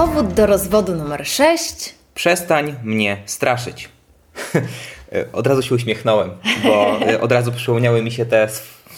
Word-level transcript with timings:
Powód 0.00 0.32
do 0.32 0.46
rozwodu 0.46 0.94
numer 0.94 1.26
6. 1.26 1.94
Przestań 2.14 2.74
mnie 2.84 3.16
straszyć. 3.26 3.88
od 5.32 5.46
razu 5.46 5.62
się 5.62 5.74
uśmiechnąłem, 5.74 6.30
bo 6.62 6.98
od 7.24 7.32
razu 7.32 7.52
przypomniały 7.52 8.02
mi 8.02 8.12
się 8.12 8.26
te, 8.26 8.48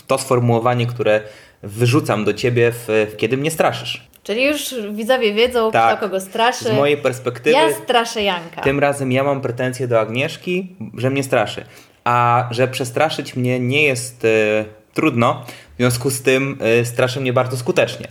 to 0.07 0.19
sformułowanie, 0.19 0.87
które 0.87 1.21
wyrzucam 1.63 2.25
do 2.25 2.35
ciebie, 2.35 2.73
w, 2.73 3.15
kiedy 3.17 3.37
mnie 3.37 3.51
straszysz. 3.51 4.09
Czyli 4.23 4.45
już 4.45 4.75
widzowie 4.93 5.35
wiedzą, 5.35 5.71
Tak. 5.71 5.97
kto 5.97 6.07
kogo 6.07 6.21
straszy. 6.21 6.65
Z 6.65 6.73
mojej 6.73 6.97
perspektywy, 6.97 7.51
Ja 7.51 7.75
straszę 7.85 8.23
Janka. 8.23 8.61
tym 8.61 8.81
razem 8.81 9.13
ja 9.13 9.25
mam 9.25 9.41
pretensje 9.41 9.89
do 9.89 10.01
Agnieszki, 10.01 10.77
że 10.97 11.11
mnie 11.11 11.23
straszy. 11.23 11.65
A 12.05 12.49
że 12.51 12.69
przestraszyć 12.69 13.37
mnie 13.37 13.61
nie 13.61 13.83
jest 13.83 14.25
e, 14.25 14.65
trudno, 14.95 15.45
w 15.75 15.77
związku 15.77 16.11
z 16.11 16.23
tym 16.23 16.59
e, 16.81 16.85
straszy 16.85 17.21
mnie 17.21 17.33
bardzo 17.33 17.57
skutecznie. 17.57 18.09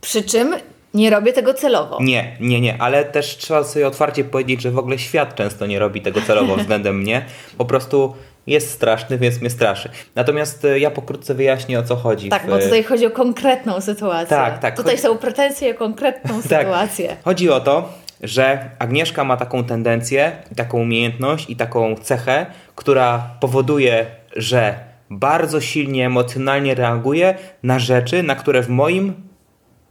Przy 0.00 0.22
czym 0.22 0.54
nie 0.94 1.10
robię 1.10 1.32
tego 1.32 1.54
celowo. 1.54 1.98
Nie, 2.00 2.36
nie, 2.40 2.60
nie, 2.60 2.82
ale 2.82 3.04
też 3.04 3.36
trzeba 3.36 3.64
sobie 3.64 3.86
otwarcie 3.86 4.24
powiedzieć, 4.24 4.62
że 4.62 4.70
w 4.70 4.78
ogóle 4.78 4.98
świat 4.98 5.34
często 5.34 5.66
nie 5.66 5.78
robi 5.78 6.00
tego 6.00 6.20
celowo 6.20 6.56
względem 6.62 6.98
mnie. 6.98 7.24
Po 7.58 7.64
prostu 7.64 8.14
jest 8.46 8.70
straszny, 8.70 9.18
więc 9.18 9.40
mnie 9.40 9.50
straszy. 9.50 9.88
Natomiast 10.14 10.64
e, 10.64 10.78
ja 10.78 10.90
pokrótce 10.90 11.34
wyjaśnię 11.34 11.78
o 11.78 11.82
co 11.82 11.96
chodzi. 11.96 12.28
Tak, 12.28 12.42
w- 12.46 12.50
bo 12.50 12.58
tutaj 12.58 12.82
chodzi 12.84 13.06
o 13.06 13.10
konkretną 13.10 13.80
sytuację. 13.80 14.26
Tak, 14.36 14.58
tak. 14.58 14.76
Tutaj 14.76 14.92
Chodzi- 14.96 15.02
są 15.02 15.18
pretensje 15.18 15.70
o 15.70 15.74
konkretną 15.74 16.42
Tak. 16.48 16.60
sytuację. 16.60 17.16
Chodzi 17.24 17.50
o 17.50 17.60
to, 17.60 17.88
że 18.22 18.70
Agnieszka 18.78 19.24
ma 19.24 19.36
taką 19.36 19.64
tendencję, 19.64 20.32
taką 20.56 20.78
umiejętność 20.80 21.50
i 21.50 21.56
taką 21.56 21.94
cechę, 21.96 22.46
która 22.74 23.30
powoduje, 23.40 24.06
że 24.36 24.74
bardzo 25.10 25.60
silnie 25.60 26.06
emocjonalnie 26.06 26.74
reaguje 26.74 27.34
na 27.62 27.78
rzeczy, 27.78 28.22
na 28.22 28.34
które 28.34 28.62
w 28.62 28.68
moim 28.68 29.14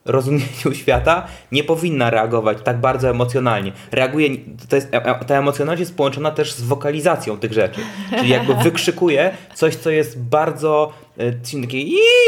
rozumieniu 0.05 0.73
świata 0.81 1.27
nie 1.51 1.63
powinna 1.63 2.09
reagować 2.09 2.57
tak 2.63 2.79
bardzo 2.79 3.09
emocjonalnie. 3.09 3.71
Reaguje, 3.91 4.29
to 4.69 4.75
jest, 4.75 4.93
e- 4.93 5.05
e- 5.05 5.25
ta 5.25 5.35
emocjonalność 5.35 5.79
jest 5.79 5.97
połączona 5.97 6.31
też 6.31 6.53
z 6.53 6.61
wokalizacją 6.61 7.39
tych 7.39 7.53
rzeczy. 7.53 7.81
Czyli 8.09 8.29
jakby 8.29 8.53
wykrzykuje 8.63 9.37
coś, 9.55 9.75
co 9.75 9.89
jest 9.89 10.21
bardzo 10.21 10.93
e, 11.17 11.31
takie 11.31 11.77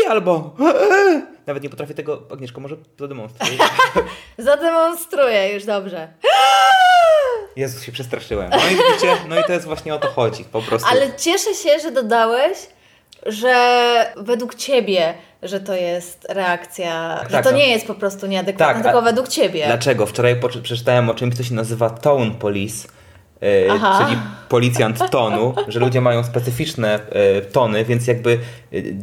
albo 0.10 0.56
nawet 1.48 1.64
nie 1.64 1.70
potrafię 1.70 1.94
tego, 1.94 2.22
Agnieszko, 2.32 2.62
może 2.62 2.76
zademonstruję. 3.00 3.58
Zademonstruję 4.38 5.54
już 5.54 5.66
dobrze. 5.66 6.08
Jezus, 7.56 7.84
się 7.84 7.92
przestraszyłem. 7.92 8.50
No 8.50 8.58
i 8.58 8.70
widzicie, 8.70 9.18
no 9.30 9.40
i 9.40 9.44
to 9.44 9.54
jest 9.54 9.66
właśnie 9.66 9.94
o 9.94 10.00
to 10.00 10.08
chodzi, 10.08 10.44
po 10.44 10.62
prostu. 10.62 10.90
Ale 10.92 11.16
cieszę 11.18 11.54
się, 11.54 11.80
że 11.80 11.92
dodałeś, 11.92 12.58
że 13.26 13.56
według 14.18 14.56
ciebie, 14.56 15.14
że 15.44 15.60
to 15.60 15.74
jest 15.74 16.26
reakcja, 16.30 17.20
że 17.24 17.30
Tak, 17.30 17.44
to 17.44 17.52
no. 17.52 17.58
nie 17.58 17.70
jest 17.70 17.88
po 17.88 17.94
prostu 17.96 18.28
nieadekwatne, 18.28 18.74
Tak, 18.74 18.84
tylko 18.84 19.02
według 19.02 19.28
ciebie. 19.28 19.66
Dlaczego? 19.66 20.06
Wczoraj 20.06 20.36
przeczytałem 20.64 21.10
o 21.10 21.14
czymś, 21.14 21.36
co 21.36 21.44
się 21.44 21.54
nazywa 21.54 21.90
tone 21.90 22.32
police, 22.32 22.88
Aha. 23.72 24.06
czyli 24.06 24.20
policjant 24.50 25.10
tonu, 25.12 25.54
że 25.68 25.80
ludzie 25.80 26.02
mają 26.02 26.24
specyficzne 26.24 27.00
e, 27.10 27.42
tony, 27.42 27.86
więc 27.86 28.08
jakby 28.08 28.32
e, 28.34 28.38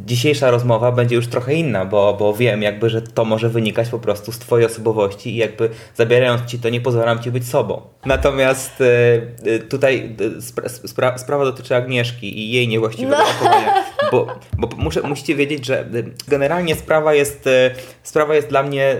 dzisiejsza 0.05 0.51
rozmowa 0.51 0.91
będzie 0.91 1.15
już 1.15 1.27
trochę 1.27 1.53
inna, 1.53 1.85
bo, 1.85 2.13
bo 2.19 2.33
wiem 2.33 2.61
jakby, 2.61 2.89
że 2.89 3.01
to 3.01 3.25
może 3.25 3.49
wynikać 3.49 3.89
po 3.89 3.99
prostu 3.99 4.31
z 4.31 4.39
twojej 4.39 4.65
osobowości 4.65 5.29
i 5.29 5.35
jakby 5.35 5.69
zabierając 5.95 6.45
ci 6.45 6.59
to 6.59 6.69
nie 6.69 6.81
pozwalam 6.81 7.19
ci 7.23 7.31
być 7.31 7.47
sobą. 7.49 7.81
Natomiast 8.05 8.81
e, 8.81 8.85
e, 9.55 9.59
tutaj 9.59 10.15
e, 10.19 10.23
spra- 10.39 10.87
spra- 10.87 11.17
sprawa 11.17 11.43
dotyczy 11.45 11.75
Agnieszki 11.75 12.39
i 12.39 12.51
jej 12.51 12.67
niewłaściwego 12.67 13.17
No. 13.17 13.25
zachowania, 13.25 13.73
bo, 14.11 14.27
bo 14.57 14.69
muszę, 14.77 15.01
musicie 15.01 15.35
wiedzieć, 15.35 15.65
że 15.65 15.79
e, 15.79 15.85
generalnie 16.27 16.75
sprawa 16.75 17.13
jest, 17.13 17.47
e, 17.47 17.71
sprawa 18.03 18.35
jest 18.35 18.47
dla 18.47 18.63
mnie 18.63 18.95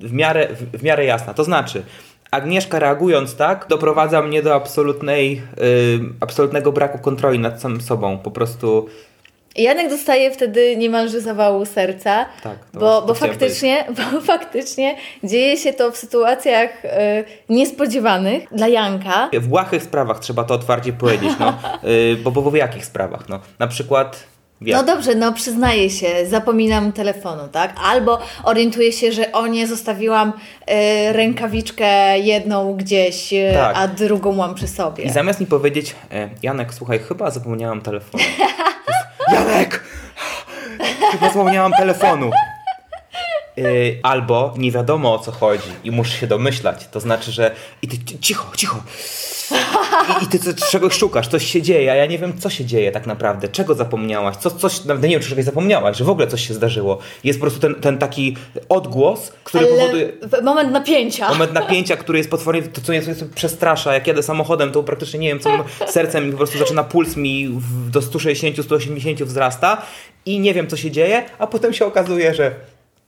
w 0.00 0.12
miarę, 0.12 0.48
w 0.72 0.82
miarę 0.82 1.04
jasna. 1.04 1.34
To 1.34 1.44
znaczy, 1.44 1.82
Agnieszka 2.30 2.78
reagując 2.78 3.36
tak, 3.36 3.66
doprowadza 3.68 4.22
mnie 4.22 4.42
do 4.42 4.54
absolutnej, 4.54 5.42
y, 5.60 6.00
absolutnego 6.20 6.72
braku 6.72 6.98
kontroli 6.98 7.38
nad 7.38 7.62
samym 7.62 7.80
sobą. 7.80 8.18
Po 8.18 8.30
prostu 8.30 8.88
Janek 9.56 9.90
dostaje 9.90 10.30
wtedy 10.30 10.76
niemalże 10.76 11.20
zawału 11.20 11.66
serca, 11.66 12.26
Tak, 12.42 12.58
bo, 12.74 13.02
bo, 13.02 13.14
faktycznie, 13.14 13.84
bo 14.12 14.20
faktycznie 14.20 14.96
dzieje 15.24 15.56
się 15.56 15.72
to 15.72 15.90
w 15.92 15.96
sytuacjach 15.96 16.84
e, 16.84 17.24
niespodziewanych 17.48 18.46
dla 18.52 18.68
Janka. 18.68 19.28
w 19.32 19.46
błahych 19.48 19.82
sprawach 19.82 20.18
trzeba 20.18 20.44
to 20.44 20.54
otwarcie 20.54 20.92
powiedzieć, 20.92 21.30
no. 21.40 21.54
Y, 21.84 22.16
bo, 22.16 22.30
bo 22.30 22.50
w 22.50 22.54
jakich 22.54 22.84
sprawach? 22.84 23.28
No, 23.28 23.40
na 23.58 23.66
przykład 23.66 24.24
No 24.60 24.82
dobrze, 24.82 25.14
no 25.14 25.32
przyznaję 25.32 25.90
się, 25.90 26.06
zapominam 26.28 26.92
telefonu, 26.92 27.48
tak? 27.52 27.74
Albo 27.84 28.18
orientuję 28.44 28.92
się, 28.92 29.12
że 29.12 29.32
o 29.32 29.46
nie, 29.46 29.66
zostawiłam 29.66 30.32
e, 30.66 31.12
rękawiczkę 31.12 32.18
jedną 32.18 32.74
gdzieś, 32.74 33.32
e, 33.32 33.52
Tak. 33.54 33.76
a 33.76 33.88
drugą 33.88 34.32
mam 34.32 34.54
przy 34.54 34.68
sobie. 34.68 35.04
I 35.04 35.10
zamiast 35.10 35.40
mi 35.40 35.46
powiedzieć, 35.46 35.94
e, 36.12 36.28
Janek, 36.42 36.74
słuchaj, 36.74 36.98
chyba 36.98 37.30
zapomniałam 37.30 37.80
telefonu. 37.80 38.24
Janek! 39.34 39.84
Chyba 41.12 41.28
zapomniałam 41.28 41.72
telefonu. 41.72 42.30
Y, 43.60 43.98
albo 44.02 44.54
nie 44.56 44.72
wiadomo 44.72 45.14
o 45.14 45.18
co 45.18 45.32
chodzi 45.32 45.68
i 45.84 45.90
muszę 45.90 46.18
się 46.18 46.26
domyślać. 46.26 46.88
To 46.92 47.00
znaczy, 47.00 47.32
że 47.32 47.54
i 47.82 47.88
ty 47.88 47.98
ci- 48.04 48.18
cicho, 48.18 48.52
cicho. 48.56 48.82
I, 50.20 50.24
i 50.24 50.26
ty 50.26 50.38
co, 50.38 50.66
czegoś 50.70 50.94
szukasz, 50.94 51.28
coś 51.28 51.46
się 51.46 51.62
dzieje, 51.62 51.92
a 51.92 51.94
ja 51.94 52.06
nie 52.06 52.18
wiem, 52.18 52.38
co 52.38 52.50
się 52.50 52.64
dzieje 52.64 52.92
tak 52.92 53.06
naprawdę. 53.06 53.48
Czego 53.48 53.74
zapomniałaś? 53.74 54.36
Co, 54.36 54.50
coś, 54.50 54.84
nawet 54.84 55.02
nie 55.02 55.08
wiem, 55.08 55.20
czy 55.20 55.28
czegoś 55.28 55.44
zapomniałaś, 55.44 55.96
że 55.96 56.04
w 56.04 56.10
ogóle 56.10 56.26
coś 56.26 56.48
się 56.48 56.54
zdarzyło. 56.54 56.98
Jest 57.24 57.38
po 57.38 57.42
prostu 57.42 57.60
ten, 57.60 57.74
ten 57.74 57.98
taki 57.98 58.36
odgłos, 58.68 59.32
który 59.44 59.66
Ale 59.66 59.76
powoduje 59.76 60.12
moment 60.42 60.72
napięcia. 60.72 61.28
moment 61.28 61.52
napięcia, 61.52 61.96
który 61.96 62.18
jest 62.18 62.30
potwornie, 62.30 62.62
to 62.62 62.80
co 62.80 62.92
mnie 62.92 63.02
przestrasza. 63.34 63.94
Jak 63.94 64.06
jadę 64.06 64.22
samochodem, 64.22 64.72
to 64.72 64.82
praktycznie 64.82 65.18
nie 65.20 65.28
wiem, 65.28 65.40
co 65.40 65.50
mam- 65.50 65.64
sercem 65.88 66.24
mi 66.26 66.30
po 66.32 66.36
prostu 66.38 66.58
zaczyna 66.58 66.84
puls 66.84 67.16
mi 67.16 67.60
do 67.90 68.00
160-180 68.00 69.24
wzrasta 69.24 69.82
i 70.26 70.40
nie 70.40 70.54
wiem, 70.54 70.66
co 70.68 70.76
się 70.76 70.90
dzieje, 70.90 71.22
a 71.38 71.46
potem 71.46 71.72
się 71.72 71.86
okazuje, 71.86 72.34
że 72.34 72.54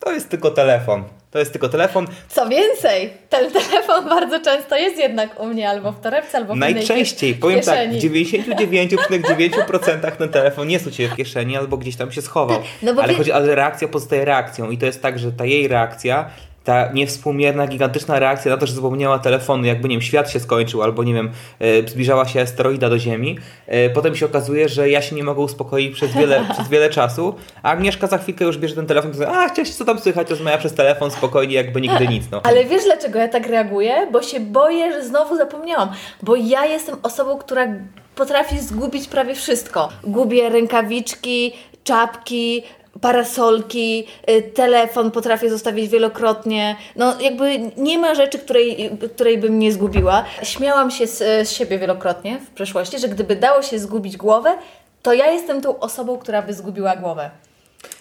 to 0.04 0.12
jest 0.12 0.28
tylko 0.28 0.50
telefon. 0.50 1.04
To 1.30 1.38
jest 1.38 1.52
tylko 1.52 1.68
telefon. 1.68 2.06
Co 2.28 2.48
więcej, 2.48 3.10
ten 3.28 3.50
telefon 3.50 4.08
bardzo 4.08 4.40
często 4.40 4.76
jest 4.76 4.96
jednak 4.96 5.40
u 5.40 5.46
mnie 5.46 5.70
albo 5.70 5.92
w 5.92 6.00
torebce, 6.00 6.38
albo 6.38 6.54
w 6.54 6.56
Najczęściej, 6.56 7.34
powiem 7.34 7.60
tak, 7.60 7.90
w 7.90 7.92
99,9% 7.92 10.12
ten 10.16 10.28
telefon 10.28 10.70
jest 10.70 10.86
u 10.86 10.90
Ciebie 10.90 11.08
w 11.08 11.16
kieszeni 11.16 11.56
albo 11.56 11.76
gdzieś 11.76 11.96
tam 11.96 12.12
się 12.12 12.22
schował. 12.22 12.62
No 12.82 12.94
bo 12.94 13.02
ale, 13.02 13.12
wie- 13.12 13.18
chodzi, 13.18 13.32
ale 13.32 13.54
reakcja 13.54 13.88
pozostaje 13.88 14.24
reakcją 14.24 14.70
i 14.70 14.78
to 14.78 14.86
jest 14.86 15.02
tak, 15.02 15.18
że 15.18 15.32
ta 15.32 15.44
jej 15.44 15.68
reakcja, 15.68 16.30
ta 16.64 16.92
niewspółmierna, 16.92 17.66
gigantyczna 17.66 18.18
reakcja 18.18 18.50
na 18.50 18.56
to, 18.56 18.66
że 18.66 18.72
zapomniała 18.72 19.18
telefonu, 19.18 19.64
jakby 19.64 19.88
nie 19.88 19.94
wiem, 19.94 20.02
świat 20.02 20.30
się 20.30 20.40
skończył 20.40 20.82
albo 20.82 21.04
nie 21.04 21.14
wiem, 21.14 21.30
e, 21.60 21.88
zbliżała 21.88 22.28
się 22.28 22.40
asteroida 22.40 22.90
do 22.90 22.98
Ziemi. 22.98 23.38
E, 23.66 23.90
potem 23.90 24.16
się 24.16 24.26
okazuje, 24.26 24.68
że 24.68 24.90
ja 24.90 25.02
się 25.02 25.16
nie 25.16 25.24
mogę 25.24 25.40
uspokoić 25.40 25.94
przez 25.94 26.12
wiele, 26.12 26.44
przez 26.54 26.68
wiele 26.68 26.90
czasu, 26.90 27.34
a 27.62 27.70
Agnieszka 27.70 28.06
za 28.06 28.18
chwilkę 28.18 28.44
już 28.44 28.58
bierze 28.58 28.74
ten 28.74 28.86
telefon 28.86 29.10
i 29.10 29.14
mówi, 29.14 29.26
a 29.26 29.50
cześć, 29.50 29.74
co 29.74 29.84
tam 29.84 29.98
słychać, 29.98 30.30
rozmawia 30.30 30.58
przez 30.58 30.74
telefon 30.74 31.10
spokojnie, 31.10 31.54
jakby 31.54 31.80
nigdy 31.80 32.08
nic. 32.08 32.24
No. 32.30 32.40
Ale 32.44 32.64
wiesz 32.64 32.84
dlaczego 32.84 33.18
ja 33.18 33.28
tak 33.28 33.46
reaguję? 33.46 34.06
Bo 34.12 34.22
się 34.22 34.40
boję, 34.40 34.92
że 34.92 35.04
znowu 35.04 35.36
zapomniałam. 35.36 35.88
Bo 36.22 36.36
ja 36.36 36.66
jestem 36.66 36.96
osobą, 37.02 37.38
która 37.38 37.66
potrafi 38.14 38.58
zgubić 38.60 39.08
prawie 39.08 39.34
wszystko. 39.34 39.88
Gubię 40.04 40.48
rękawiczki, 40.48 41.52
czapki, 41.84 42.62
parasolki, 43.00 44.06
y, 44.30 44.42
telefon 44.42 45.10
potrafię 45.10 45.50
zostawić 45.50 45.88
wielokrotnie. 45.88 46.76
No 46.96 47.20
jakby 47.20 47.58
nie 47.76 47.98
ma 47.98 48.14
rzeczy, 48.14 48.38
której, 48.38 48.90
której 49.14 49.38
bym 49.38 49.58
nie 49.58 49.72
zgubiła. 49.72 50.24
Śmiałam 50.42 50.90
się 50.90 51.06
z, 51.06 51.18
z 51.48 51.52
siebie 51.52 51.78
wielokrotnie 51.78 52.38
w 52.38 52.50
przeszłości, 52.50 52.98
że 52.98 53.08
gdyby 53.08 53.36
dało 53.36 53.62
się 53.62 53.78
zgubić 53.78 54.16
głowę, 54.16 54.54
to 55.02 55.12
ja 55.12 55.30
jestem 55.30 55.60
tą 55.60 55.78
osobą, 55.78 56.18
która 56.18 56.42
by 56.42 56.54
zgubiła 56.54 56.96
głowę. 56.96 57.30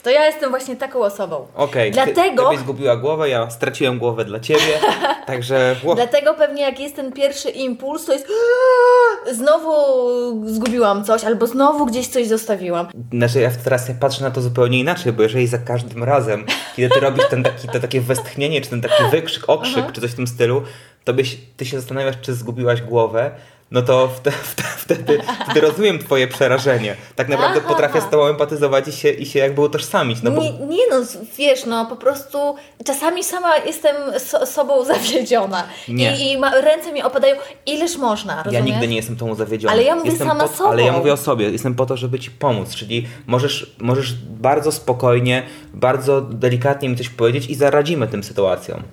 To 0.03 0.09
ja 0.09 0.25
jestem 0.25 0.49
właśnie 0.49 0.75
taką 0.75 0.99
osobą. 0.99 1.47
Okej, 1.55 1.91
Dlatego- 1.91 2.49
ty, 2.49 2.57
zgubiła 2.57 2.95
głowę, 2.95 3.29
ja 3.29 3.49
straciłem 3.49 3.99
głowę 3.99 4.25
dla 4.25 4.39
ciebie, 4.39 4.79
także... 5.27 5.75
Dlatego 5.95 6.33
pewnie 6.33 6.61
jak 6.61 6.79
jest 6.79 6.95
ten 6.95 7.11
pierwszy 7.11 7.49
impuls, 7.49 8.05
to 8.05 8.13
jest 8.13 8.27
znowu 9.31 9.73
zgubiłam 10.49 11.03
coś, 11.03 11.23
albo 11.23 11.47
znowu 11.47 11.85
gdzieś 11.85 12.07
coś 12.07 12.27
zostawiłam. 12.27 12.87
Znaczy 13.13 13.39
ja 13.39 13.51
teraz 13.63 13.89
ja 13.89 13.95
patrzę 13.99 14.23
na 14.23 14.31
to 14.31 14.41
zupełnie 14.41 14.79
inaczej, 14.79 15.13
bo 15.13 15.23
jeżeli 15.23 15.47
za 15.47 15.57
każdym 15.57 16.03
razem, 16.03 16.45
kiedy 16.75 16.89
ty 16.89 16.99
robisz 16.99 17.27
ten 17.29 17.43
taki, 17.43 17.67
to 17.67 17.79
takie 17.79 18.01
westchnienie, 18.01 18.61
czy 18.61 18.69
ten 18.69 18.81
taki 18.81 19.03
wykrzyk, 19.11 19.43
okrzyk, 19.47 19.91
czy 19.91 20.01
coś 20.01 20.11
w 20.11 20.15
tym 20.15 20.27
stylu, 20.27 20.61
to 21.03 21.13
byś, 21.13 21.37
ty 21.57 21.65
się 21.65 21.79
zastanawiasz, 21.79 22.15
czy 22.21 22.33
zgubiłaś 22.33 22.81
głowę, 22.81 23.31
no 23.71 23.81
to 23.81 24.07
wtedy, 24.15 24.37
wtedy, 24.77 25.19
wtedy 25.43 25.61
rozumiem 25.61 25.99
twoje 25.99 26.27
przerażenie. 26.27 26.95
Tak 27.15 27.29
naprawdę 27.29 27.59
Aha. 27.59 27.69
potrafię 27.69 28.01
z 28.01 28.09
tobą 28.09 28.27
empatyzować 28.27 28.87
i 28.87 28.91
się, 28.91 29.09
i 29.09 29.25
się 29.25 29.39
jakby 29.39 29.61
utożsamić, 29.61 30.21
no 30.23 30.31
bo... 30.31 30.41
Nie, 30.41 30.51
nie 30.51 30.87
no, 30.89 30.95
wiesz, 31.37 31.65
no 31.65 31.85
po 31.85 31.95
prostu 31.95 32.55
czasami 32.85 33.23
sama 33.23 33.57
jestem 33.57 33.95
so, 34.19 34.45
sobą 34.45 34.83
zawiedziona. 34.93 35.63
Nie. 35.87 36.17
I, 36.17 36.31
i 36.31 36.37
ma, 36.37 36.61
ręce 36.61 36.93
mi 36.93 37.03
opadają. 37.03 37.35
Ileż 37.65 37.97
można, 37.97 38.33
Ja 38.35 38.43
rozumiesz? 38.43 38.65
nigdy 38.65 38.87
nie 38.87 38.95
jestem 38.95 39.15
tą 39.15 39.35
zawiedziony. 39.35 39.73
Ale 39.73 39.83
ja 39.83 39.95
mówię 39.95 40.09
jestem 40.09 40.27
sama 40.27 40.47
po, 40.47 40.53
sobą. 40.55 40.69
Ale 40.69 40.83
ja 40.83 40.91
mówię 40.91 41.13
o 41.13 41.17
sobie. 41.17 41.49
Jestem 41.49 41.75
po 41.75 41.85
to, 41.85 41.97
żeby 41.97 42.19
ci 42.19 42.31
pomóc. 42.31 42.75
Czyli 42.75 43.07
możesz, 43.27 43.75
możesz 43.79 44.13
bardzo 44.29 44.71
spokojnie, 44.71 45.43
bardzo 45.73 46.21
delikatnie 46.21 46.89
mi 46.89 46.95
coś 46.95 47.09
powiedzieć 47.09 47.49
i 47.49 47.55
zaradzimy 47.55 48.07
tym 48.07 48.23
sytuacjom. 48.23 48.83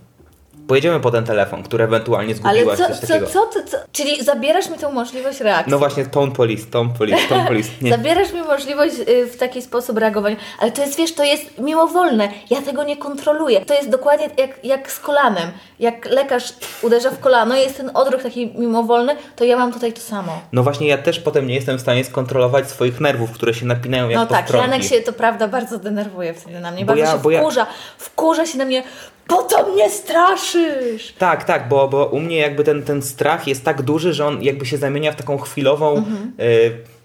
Pojedziemy 0.68 1.00
po 1.00 1.10
ten 1.10 1.24
telefon, 1.24 1.62
który 1.62 1.84
ewentualnie 1.84 2.34
Ale 2.44 2.54
zgubiłaś, 2.60 2.78
co, 2.78 2.86
coś 2.88 2.96
co, 2.98 3.06
takiego. 3.06 3.26
co, 3.26 3.46
ty, 3.46 3.64
co? 3.64 3.76
Czyli 3.92 4.24
zabierasz 4.24 4.70
mi 4.70 4.78
tę 4.78 4.92
możliwość 4.92 5.40
reakcji. 5.40 5.70
No 5.70 5.78
właśnie, 5.78 6.04
police, 6.36 6.66
tone 6.70 6.90
police, 6.98 7.28
tone 7.28 7.46
police. 7.46 7.68
Nie. 7.82 7.90
Zabierasz 7.90 8.32
mi 8.32 8.40
możliwość 8.42 8.94
y, 9.08 9.26
w 9.26 9.36
taki 9.36 9.62
sposób 9.62 9.98
reagowania, 9.98 10.36
ale 10.58 10.72
to 10.72 10.82
jest, 10.82 10.96
wiesz, 10.96 11.14
to 11.14 11.24
jest 11.24 11.58
mimowolne. 11.58 12.28
Ja 12.50 12.62
tego 12.62 12.84
nie 12.84 12.96
kontroluję. 12.96 13.60
To 13.66 13.74
jest 13.74 13.88
dokładnie 13.88 14.28
jak, 14.36 14.64
jak 14.64 14.92
z 14.92 14.98
kolanem. 15.00 15.50
Jak 15.80 16.04
lekarz 16.06 16.44
uderza 16.82 17.10
w 17.10 17.18
kolano 17.20 17.56
i 17.56 17.60
jest 17.60 17.76
ten 17.76 17.90
odruch 17.94 18.22
taki 18.22 18.46
mimowolny, 18.58 19.16
to 19.36 19.44
ja 19.44 19.56
mam 19.56 19.72
tutaj 19.72 19.92
to 19.92 20.00
samo. 20.00 20.40
No 20.52 20.62
właśnie, 20.62 20.88
ja 20.88 20.98
też 20.98 21.20
potem 21.20 21.46
nie 21.46 21.54
jestem 21.54 21.78
w 21.78 21.80
stanie 21.80 22.04
skontrolować 22.04 22.70
swoich 22.70 23.00
nerwów, 23.00 23.30
które 23.32 23.54
się 23.54 23.66
napinają 23.66 24.08
jak 24.08 24.18
No 24.20 24.26
tak, 24.26 24.40
postronki. 24.44 24.70
Janek 24.70 24.88
się 24.88 25.00
to 25.00 25.12
prawda 25.12 25.48
bardzo 25.48 25.78
denerwuje 25.78 26.34
wtedy 26.34 26.60
na 26.60 26.70
mnie. 26.70 26.84
Bo 26.84 26.86
Bardzo 26.86 27.04
ja- 27.04 27.12
się 27.12 27.18
bo 27.18 27.30
ja- 27.30 27.40
wkurza. 27.40 27.66
Wkurza 27.98 28.46
się 28.46 28.58
na 28.58 28.64
mnie. 28.64 28.82
Po 29.28 29.42
co 29.42 29.66
mnie 29.66 29.90
straszysz? 29.90 31.14
Tak, 31.19 31.44
tak, 31.44 31.69
bo, 31.69 31.88
bo 31.88 32.06
u 32.06 32.20
mnie 32.20 32.36
jakby 32.36 32.64
ten, 32.64 32.82
ten 32.82 33.02
strach 33.02 33.46
jest 33.46 33.64
tak 33.64 33.82
duży, 33.82 34.12
że 34.12 34.26
on 34.26 34.42
jakby 34.42 34.66
się 34.66 34.76
zamienia 34.76 35.12
w 35.12 35.16
taką 35.16 35.38
chwilową. 35.38 35.96
Mhm. 35.96 36.32
y, 36.40 36.98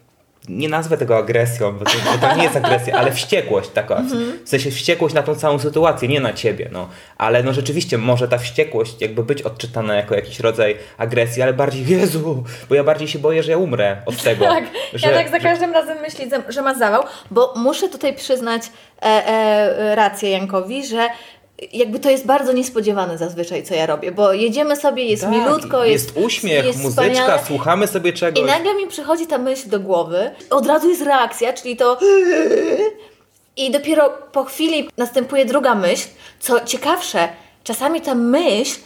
nie 0.49 0.69
nazwę 0.69 0.97
tego 0.97 1.17
agresją, 1.17 1.71
bo 1.71 1.85
to, 1.85 1.91
bo 2.05 2.27
to 2.27 2.35
nie 2.35 2.43
jest 2.43 2.55
agresja, 2.55 2.95
ale 2.95 3.11
wściekłość 3.11 3.69
taka. 3.69 3.95
Mhm. 3.95 4.39
W 4.45 4.49
sensie 4.49 4.71
wściekłość 4.71 5.15
na 5.15 5.23
tą 5.23 5.35
całą 5.35 5.59
sytuację, 5.59 6.07
nie 6.07 6.19
na 6.19 6.33
ciebie. 6.33 6.69
No. 6.71 6.89
Ale 7.17 7.43
no 7.43 7.53
rzeczywiście 7.53 7.97
może 7.97 8.27
ta 8.27 8.37
wściekłość 8.37 9.01
jakby 9.01 9.23
być 9.23 9.41
odczytana 9.41 9.95
jako 9.95 10.15
jakiś 10.15 10.39
rodzaj 10.39 10.77
agresji, 10.97 11.41
ale 11.41 11.53
bardziej 11.53 11.87
Jezu, 11.87 12.43
bo 12.69 12.75
ja 12.75 12.83
bardziej 12.83 13.07
się 13.07 13.19
boję, 13.19 13.43
że 13.43 13.51
ja 13.51 13.57
umrę 13.57 14.01
od 14.05 14.23
tego. 14.23 14.45
Tak, 14.45 14.63
że, 14.93 15.11
Janek 15.11 15.29
za 15.29 15.39
każdym 15.39 15.73
razem 15.73 15.97
myśli, 15.97 16.29
że 16.49 16.61
ma 16.61 16.73
zawał, 16.73 17.03
bo 17.31 17.53
muszę 17.55 17.89
tutaj 17.89 18.15
przyznać 18.15 18.63
e, 19.01 19.05
e, 19.05 19.95
rację 19.95 20.29
Jankowi, 20.29 20.85
że 20.85 21.09
jakby 21.73 21.99
to 21.99 22.09
jest 22.09 22.25
bardzo 22.25 22.53
niespodziewane 22.53 23.17
zazwyczaj, 23.17 23.63
co 23.63 23.73
ja 23.73 23.85
robię, 23.85 24.11
bo 24.11 24.33
jedziemy 24.33 24.75
sobie, 24.75 25.05
jest 25.05 25.23
tak, 25.23 25.31
milutko, 25.31 25.85
jest, 25.85 26.05
jest 26.15 26.25
uśmiech, 26.25 26.65
jest 26.65 26.79
muzyczka, 26.79 27.13
wspaniale. 27.13 27.39
słuchamy 27.47 27.87
sobie 27.87 28.13
czegoś. 28.13 28.43
I 28.43 28.45
nagle 28.45 28.75
mi 28.75 28.87
przychodzi 28.87 29.27
ta 29.27 29.37
myśl 29.37 29.69
do 29.69 29.79
głowy, 29.79 30.31
od 30.49 30.67
razu 30.67 30.89
jest 30.89 31.01
reakcja, 31.01 31.53
czyli 31.53 31.77
to 31.77 31.99
i 33.57 33.71
dopiero 33.71 34.09
po 34.31 34.43
chwili 34.43 34.89
następuje 34.97 35.45
druga 35.45 35.75
myśl. 35.75 36.07
Co 36.39 36.65
ciekawsze, 36.65 37.29
czasami 37.63 38.01
ta 38.01 38.15
myśl 38.15 38.79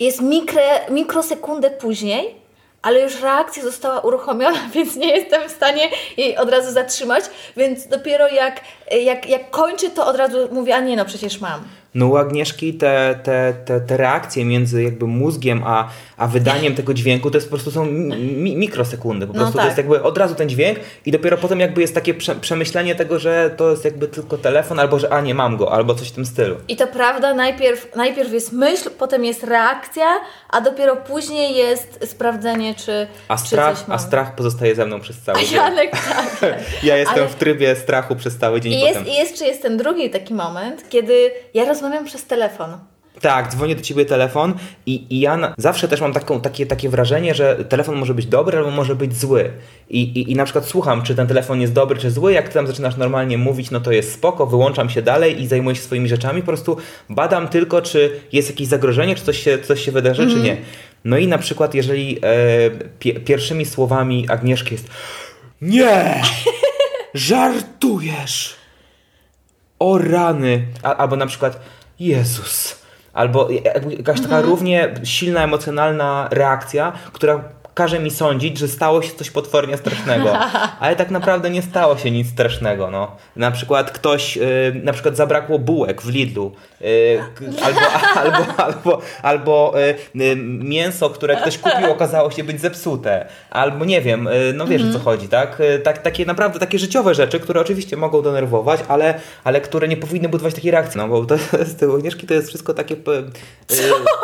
jest 0.00 0.20
mikre, 0.20 0.90
mikrosekundę 0.90 1.70
później, 1.70 2.34
ale 2.82 3.00
już 3.00 3.20
reakcja 3.20 3.62
została 3.62 4.00
uruchomiona, 4.00 4.58
więc 4.74 4.96
nie 4.96 5.16
jestem 5.16 5.48
w 5.48 5.52
stanie 5.52 5.88
jej 6.16 6.36
od 6.36 6.50
razu 6.50 6.72
zatrzymać, 6.72 7.24
więc 7.56 7.86
dopiero 7.86 8.28
jak, 8.28 8.60
jak, 8.90 9.28
jak 9.28 9.50
kończy, 9.50 9.90
to 9.90 10.06
od 10.06 10.16
razu 10.16 10.48
mówię, 10.52 10.76
a 10.76 10.80
nie 10.80 10.96
no, 10.96 11.04
przecież 11.04 11.40
mam. 11.40 11.64
No 11.94 12.06
u 12.06 12.16
Agnieszki 12.16 12.74
te, 12.74 13.18
te, 13.22 13.54
te, 13.64 13.80
te 13.80 13.96
reakcje 13.96 14.44
między 14.44 14.82
jakby 14.82 15.06
mózgiem 15.06 15.62
a, 15.66 15.88
a 16.16 16.26
wydaniem 16.26 16.74
tego 16.74 16.94
dźwięku 16.94 17.30
to 17.30 17.36
jest 17.36 17.46
po 17.46 17.50
prostu 17.56 17.70
są 17.70 17.84
mi, 17.86 18.56
mikrosekundy. 18.56 19.26
Po 19.26 19.32
No 19.32 19.38
prostu 19.38 19.52
to 19.52 19.58
tak. 19.58 19.66
jest 19.66 19.78
jakby 19.78 20.02
od 20.02 20.18
razu 20.18 20.34
ten 20.34 20.48
dźwięk 20.48 20.78
i 21.06 21.12
dopiero 21.12 21.36
potem 21.36 21.60
jakby 21.60 21.80
jest 21.80 21.94
takie 21.94 22.14
prze, 22.14 22.34
przemyślenie 22.34 22.94
tego, 22.94 23.18
że 23.18 23.50
to 23.56 23.70
jest 23.70 23.84
jakby 23.84 24.08
tylko 24.08 24.38
telefon 24.38 24.78
albo 24.80 24.98
że 24.98 25.12
a 25.12 25.20
nie 25.20 25.34
mam 25.34 25.56
go, 25.56 25.72
albo 25.72 25.94
coś 25.94 26.08
w 26.08 26.12
tym 26.12 26.26
stylu. 26.26 26.56
I 26.68 26.76
to 26.76 26.86
prawda, 26.86 27.34
najpierw, 27.34 27.96
najpierw 27.96 28.32
jest 28.32 28.52
myśl, 28.52 28.90
potem 28.98 29.24
jest 29.24 29.44
reakcja, 29.44 30.06
a 30.50 30.60
dopiero 30.60 30.96
później 30.96 31.56
jest 31.56 31.98
sprawdzenie, 32.10 32.74
czy, 32.74 33.06
A 33.28 33.36
czy 33.36 33.46
strach, 33.46 33.78
coś 33.78 33.88
mam. 33.88 33.94
a 33.96 33.98
strach 33.98 34.34
pozostaje 34.34 34.74
ze 34.74 34.86
mną 34.86 35.00
przez 35.00 35.20
cały 35.20 35.38
dzień. 35.44 35.54
Janek 35.54 35.90
tak. 35.90 36.36
Ja 36.82 36.96
jestem 36.96 37.18
Ale- 37.18 37.28
w 37.28 37.34
trybie 37.34 37.76
strachu 37.76 38.16
przez 38.16 38.38
cały 38.38 38.60
dzień 38.60 38.72
I, 38.72 38.76
potem. 38.80 38.94
jest, 38.94 39.06
I 39.06 39.14
jeszcze 39.18 39.44
jest 39.46 39.62
ten 39.62 39.76
drugi 39.76 40.10
taki 40.10 40.34
moment, 40.34 40.84
kiedy 40.88 41.30
ja 41.54 41.64
rozmawiam 41.82 42.04
przez 42.04 42.24
telefon. 42.24 42.70
Tak, 43.20 43.52
dzwonię 43.52 43.76
do 43.76 43.82
ciebie 43.82 44.04
telefon 44.04 44.54
i, 44.86 45.06
i 45.10 45.20
ja 45.20 45.36
na, 45.36 45.54
zawsze 45.58 45.88
też 45.88 46.00
mam 46.00 46.12
taką, 46.12 46.40
takie, 46.40 46.66
takie 46.66 46.88
wrażenie, 46.88 47.34
że 47.34 47.64
telefon 47.64 47.96
może 47.96 48.14
być 48.14 48.26
dobry 48.26 48.58
albo 48.58 48.70
może 48.70 48.96
być 48.96 49.16
zły. 49.16 49.50
I, 49.90 50.02
i, 50.02 50.32
I 50.32 50.36
na 50.36 50.44
przykład 50.44 50.66
słucham, 50.66 51.02
czy 51.02 51.14
ten 51.14 51.26
telefon 51.26 51.60
jest 51.60 51.72
dobry, 51.72 52.00
czy 52.00 52.10
zły. 52.10 52.32
Jak 52.32 52.48
ty 52.48 52.54
tam 52.54 52.66
zaczynasz 52.66 52.96
normalnie 52.96 53.38
mówić, 53.38 53.70
no 53.70 53.80
to 53.80 53.92
jest 53.92 54.12
spoko, 54.12 54.46
wyłączam 54.46 54.90
się 54.90 55.02
dalej 55.02 55.42
i 55.42 55.46
zajmuję 55.46 55.76
się 55.76 55.82
swoimi 55.82 56.08
rzeczami. 56.08 56.40
Po 56.40 56.46
prostu 56.46 56.76
badam 57.08 57.48
tylko, 57.48 57.82
czy 57.82 58.20
jest 58.32 58.50
jakieś 58.50 58.68
zagrożenie, 58.68 59.14
czy 59.14 59.24
coś 59.24 59.38
się, 59.38 59.58
coś 59.58 59.84
się 59.84 59.92
wydarzy, 59.92 60.30
czy 60.30 60.40
nie. 60.40 60.56
No 61.04 61.18
i 61.18 61.26
na 61.26 61.38
przykład, 61.38 61.74
jeżeli 61.74 62.18
e, 62.22 62.70
pie, 62.98 63.14
pierwszymi 63.14 63.66
słowami 63.66 64.26
Agnieszki 64.28 64.74
jest 64.74 64.86
Nie! 65.62 66.22
Żartujesz! 67.14 68.61
O 69.82 69.98
rany! 69.98 70.66
A, 70.82 70.96
albo 70.96 71.16
na 71.16 71.26
przykład 71.26 71.60
Jezus! 72.00 72.82
Albo 73.12 73.48
jakaś 73.90 74.20
taka 74.20 74.40
równie 74.40 74.94
silna 75.04 75.44
emocjonalna 75.44 76.28
reakcja, 76.30 76.92
która 77.12 77.44
każe 77.74 77.98
mi 77.98 78.10
sądzić, 78.10 78.58
że 78.58 78.68
stało 78.68 79.02
się 79.02 79.12
coś 79.12 79.30
potwornie 79.30 79.76
strasznego. 79.76 80.38
Ale 80.80 80.96
tak 80.96 81.10
naprawdę 81.10 81.50
nie 81.50 81.62
stało 81.62 81.96
się 81.96 82.10
nic 82.10 82.28
strasznego. 82.30 82.90
No. 82.90 83.16
Na 83.36 83.50
przykład 83.50 83.90
ktoś, 83.90 84.36
y, 84.36 84.80
na 84.84 84.92
przykład 84.92 85.16
zabrakło 85.16 85.58
bułek 85.58 86.02
w 86.02 86.08
Lidlu. 86.08 86.52
Y, 86.80 87.20
albo, 87.64 87.80
albo, 88.14 88.62
albo, 88.64 88.98
albo 89.22 89.74
y, 90.14 90.36
mięso, 90.46 91.10
które 91.10 91.36
ktoś 91.36 91.58
kupił, 91.58 91.92
okazało 91.92 92.30
się 92.30 92.44
być 92.44 92.60
zepsute. 92.60 93.26
Albo 93.50 93.84
nie 93.84 94.00
wiem, 94.00 94.28
no 94.54 94.66
wiesz 94.66 94.82
o 94.82 94.92
co 94.92 94.98
chodzi, 94.98 95.28
tak? 95.28 95.62
Tak? 95.84 95.98
Takie 95.98 96.26
naprawdę 96.26 96.58
takie 96.60 96.78
życiowe 96.78 97.14
rzeczy, 97.14 97.40
które 97.40 97.60
oczywiście 97.60 97.96
mogą 97.96 98.22
denerwować, 98.22 98.80
ale, 98.88 99.14
ale 99.44 99.60
które 99.60 99.88
nie 99.88 99.96
powinny 99.96 100.28
budować 100.28 100.54
takiej 100.54 100.70
reakcji. 100.70 100.98
No 100.98 101.08
bo 101.08 101.24
to 101.24 101.34
jest, 101.58 101.82
u 101.82 101.94
Agnieszki 101.94 102.26
to 102.26 102.34
jest 102.34 102.48
wszystko 102.48 102.74
takie 102.74 102.96
p- 102.96 103.12
y, 103.12 103.22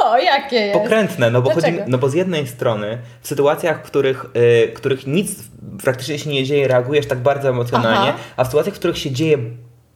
O, 0.05 0.19
jakie 0.19 0.57
jest? 0.57 0.81
pokrętne, 0.81 1.31
no 1.31 1.43
bo, 1.43 1.51
chodzi, 1.51 1.79
no 1.87 1.99
bo 1.99 2.09
z 2.09 2.15
jednej 2.15 2.47
strony 2.47 2.99
w 3.23 3.29
sytuacjach, 3.39 3.79
w 3.79 3.83
których, 3.83 4.27
y, 4.37 4.73
których 4.73 5.07
nic 5.07 5.45
praktycznie 5.83 6.19
się 6.19 6.31
nie 6.31 6.45
dzieje, 6.45 6.69
reagujesz 6.69 7.07
tak 7.07 7.19
bardzo 7.19 7.49
emocjonalnie, 7.49 8.09
Aha. 8.09 8.19
a 8.37 8.45
w 8.45 8.47
sytuacjach, 8.47 8.75
w 8.75 8.79
których 8.79 8.99
się 8.99 9.11
dzieje 9.11 9.39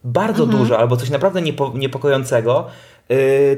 bardzo 0.03 0.45
dużo 0.45 0.79
albo 0.79 0.97
coś 0.97 1.09
naprawdę 1.09 1.41
niepo, 1.41 1.71
niepokojącego, 1.75 2.67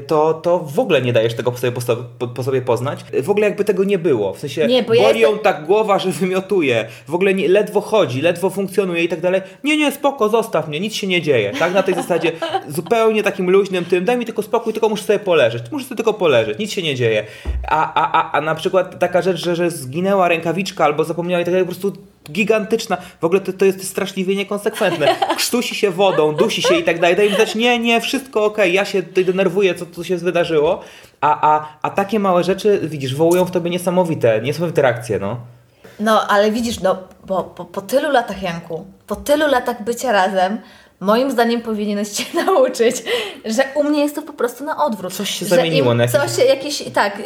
to, 0.06 0.34
to 0.34 0.58
w 0.58 0.78
ogóle 0.78 1.02
nie 1.02 1.12
dajesz 1.12 1.34
tego 1.34 1.52
po 1.52 1.58
sobie, 1.58 1.72
po, 2.18 2.28
po, 2.28 2.42
sobie 2.42 2.62
poznać. 2.62 3.04
Y, 3.14 3.22
W 3.22 3.30
ogóle 3.30 3.46
jakby 3.46 3.64
tego 3.64 3.84
nie 3.84 3.98
było. 3.98 4.34
W 4.34 4.38
sensie 4.38 4.66
Nie, 4.66 4.82
bo 4.82 4.94
ja 4.94 5.02
boli 5.02 5.20
ją 5.20 5.28
jestem- 5.28 5.44
tak 5.44 5.66
głowa, 5.66 5.98
że 5.98 6.10
wymiotuje. 6.10 6.88
W 7.08 7.14
ogóle 7.14 7.34
nie, 7.34 7.48
ledwo 7.48 7.80
chodzi, 7.80 8.20
ledwo 8.22 8.50
funkcjonuje 8.50 9.02
i 9.04 9.08
tak 9.08 9.20
dalej. 9.20 9.40
Nie, 9.64 9.76
nie, 9.76 9.92
spoko, 9.92 10.28
zostaw 10.28 10.68
mnie, 10.68 10.80
nic 10.80 10.94
się 10.94 11.06
nie 11.06 11.22
dzieje. 11.22 11.52
Tak 11.58 11.74
na 11.74 11.82
tej 11.82 11.94
zasadzie 12.02 12.32
zupełnie 12.68 13.22
takim 13.22 13.50
luźnym 13.50 13.84
tym, 13.84 14.04
daj 14.04 14.16
mi 14.18 14.24
tylko 14.24 14.42
spokój, 14.42 14.72
tylko 14.72 14.88
muszę 14.88 15.02
sobie 15.04 15.18
poleżeć. 15.18 15.62
Muszę 15.72 15.84
sobie 15.84 15.96
tylko 15.96 16.14
poleżeć, 16.14 16.58
nic 16.58 16.72
się 16.72 16.82
nie 16.82 16.94
dzieje. 16.94 17.24
A, 17.68 17.94
a, 17.94 18.12
a, 18.22 18.32
a 18.32 18.40
na 18.40 18.54
przykład 18.54 18.98
taka 18.98 19.22
rzecz, 19.22 19.36
że, 19.44 19.56
że 19.56 19.70
zginęła 19.70 20.28
rękawiczka 20.28 20.84
albo 20.84 21.04
zapomniała 21.04 21.40
i 21.42 21.44
tak 21.44 21.54
dalej, 21.54 21.66
po 21.66 21.72
prostu 21.72 21.92
gigantyczna. 22.30 22.96
W 23.20 23.24
ogóle 23.24 23.40
to, 23.40 23.52
to 23.52 23.64
jest 23.64 23.88
straszliwie 23.88 24.36
niekonsekwentne. 24.36 25.16
Krztusi 25.36 25.74
się 25.74 25.90
wodą, 25.90 26.34
dusi 26.34 26.62
się 26.62 26.76
i 26.76 26.84
tak 26.84 27.00
dalej. 27.00 27.16
Daj 27.16 27.30
mi 27.30 27.36
dać, 27.36 27.54
nie, 27.54 27.78
nie, 27.78 28.00
wszystko 28.00 28.44
okej, 28.44 28.72
ja 28.72 28.84
się 28.84 29.02
tutaj 29.02 29.24
denerwuję, 29.24 29.74
co 29.74 29.86
tu 29.86 30.04
się 30.04 30.16
wydarzyło. 30.16 30.80
A, 31.20 31.54
a, 31.54 31.78
a 31.82 31.90
takie 31.90 32.18
małe 32.18 32.44
rzeczy, 32.44 32.80
widzisz, 32.82 33.14
wołują 33.14 33.44
w 33.44 33.50
tobie 33.50 33.70
niesamowite, 33.70 34.40
niesamowite 34.42 34.82
reakcje, 34.82 35.18
no. 35.18 35.40
No, 36.00 36.28
ale 36.28 36.50
widzisz, 36.50 36.80
no, 36.80 36.96
bo, 37.26 37.44
po, 37.44 37.64
po 37.64 37.80
tylu 37.80 38.10
latach, 38.10 38.42
Janku, 38.42 38.86
po 39.06 39.16
tylu 39.16 39.46
latach 39.46 39.84
bycia 39.84 40.12
razem, 40.12 40.58
moim 41.00 41.30
zdaniem 41.30 41.62
powinieneś 41.62 42.08
się 42.12 42.24
nauczyć, 42.44 42.96
że 43.44 43.64
u 43.74 43.84
mnie 43.84 44.00
jest 44.00 44.14
to 44.14 44.22
po 44.22 44.32
prostu 44.32 44.64
na 44.64 44.84
odwrót. 44.84 45.14
Coś 45.14 45.30
się 45.30 45.46
zamieniło 45.46 45.92
im 45.92 45.98
na 45.98 46.08
Coś, 46.08 46.38
jakieś, 46.48 46.82
tak, 46.94 47.22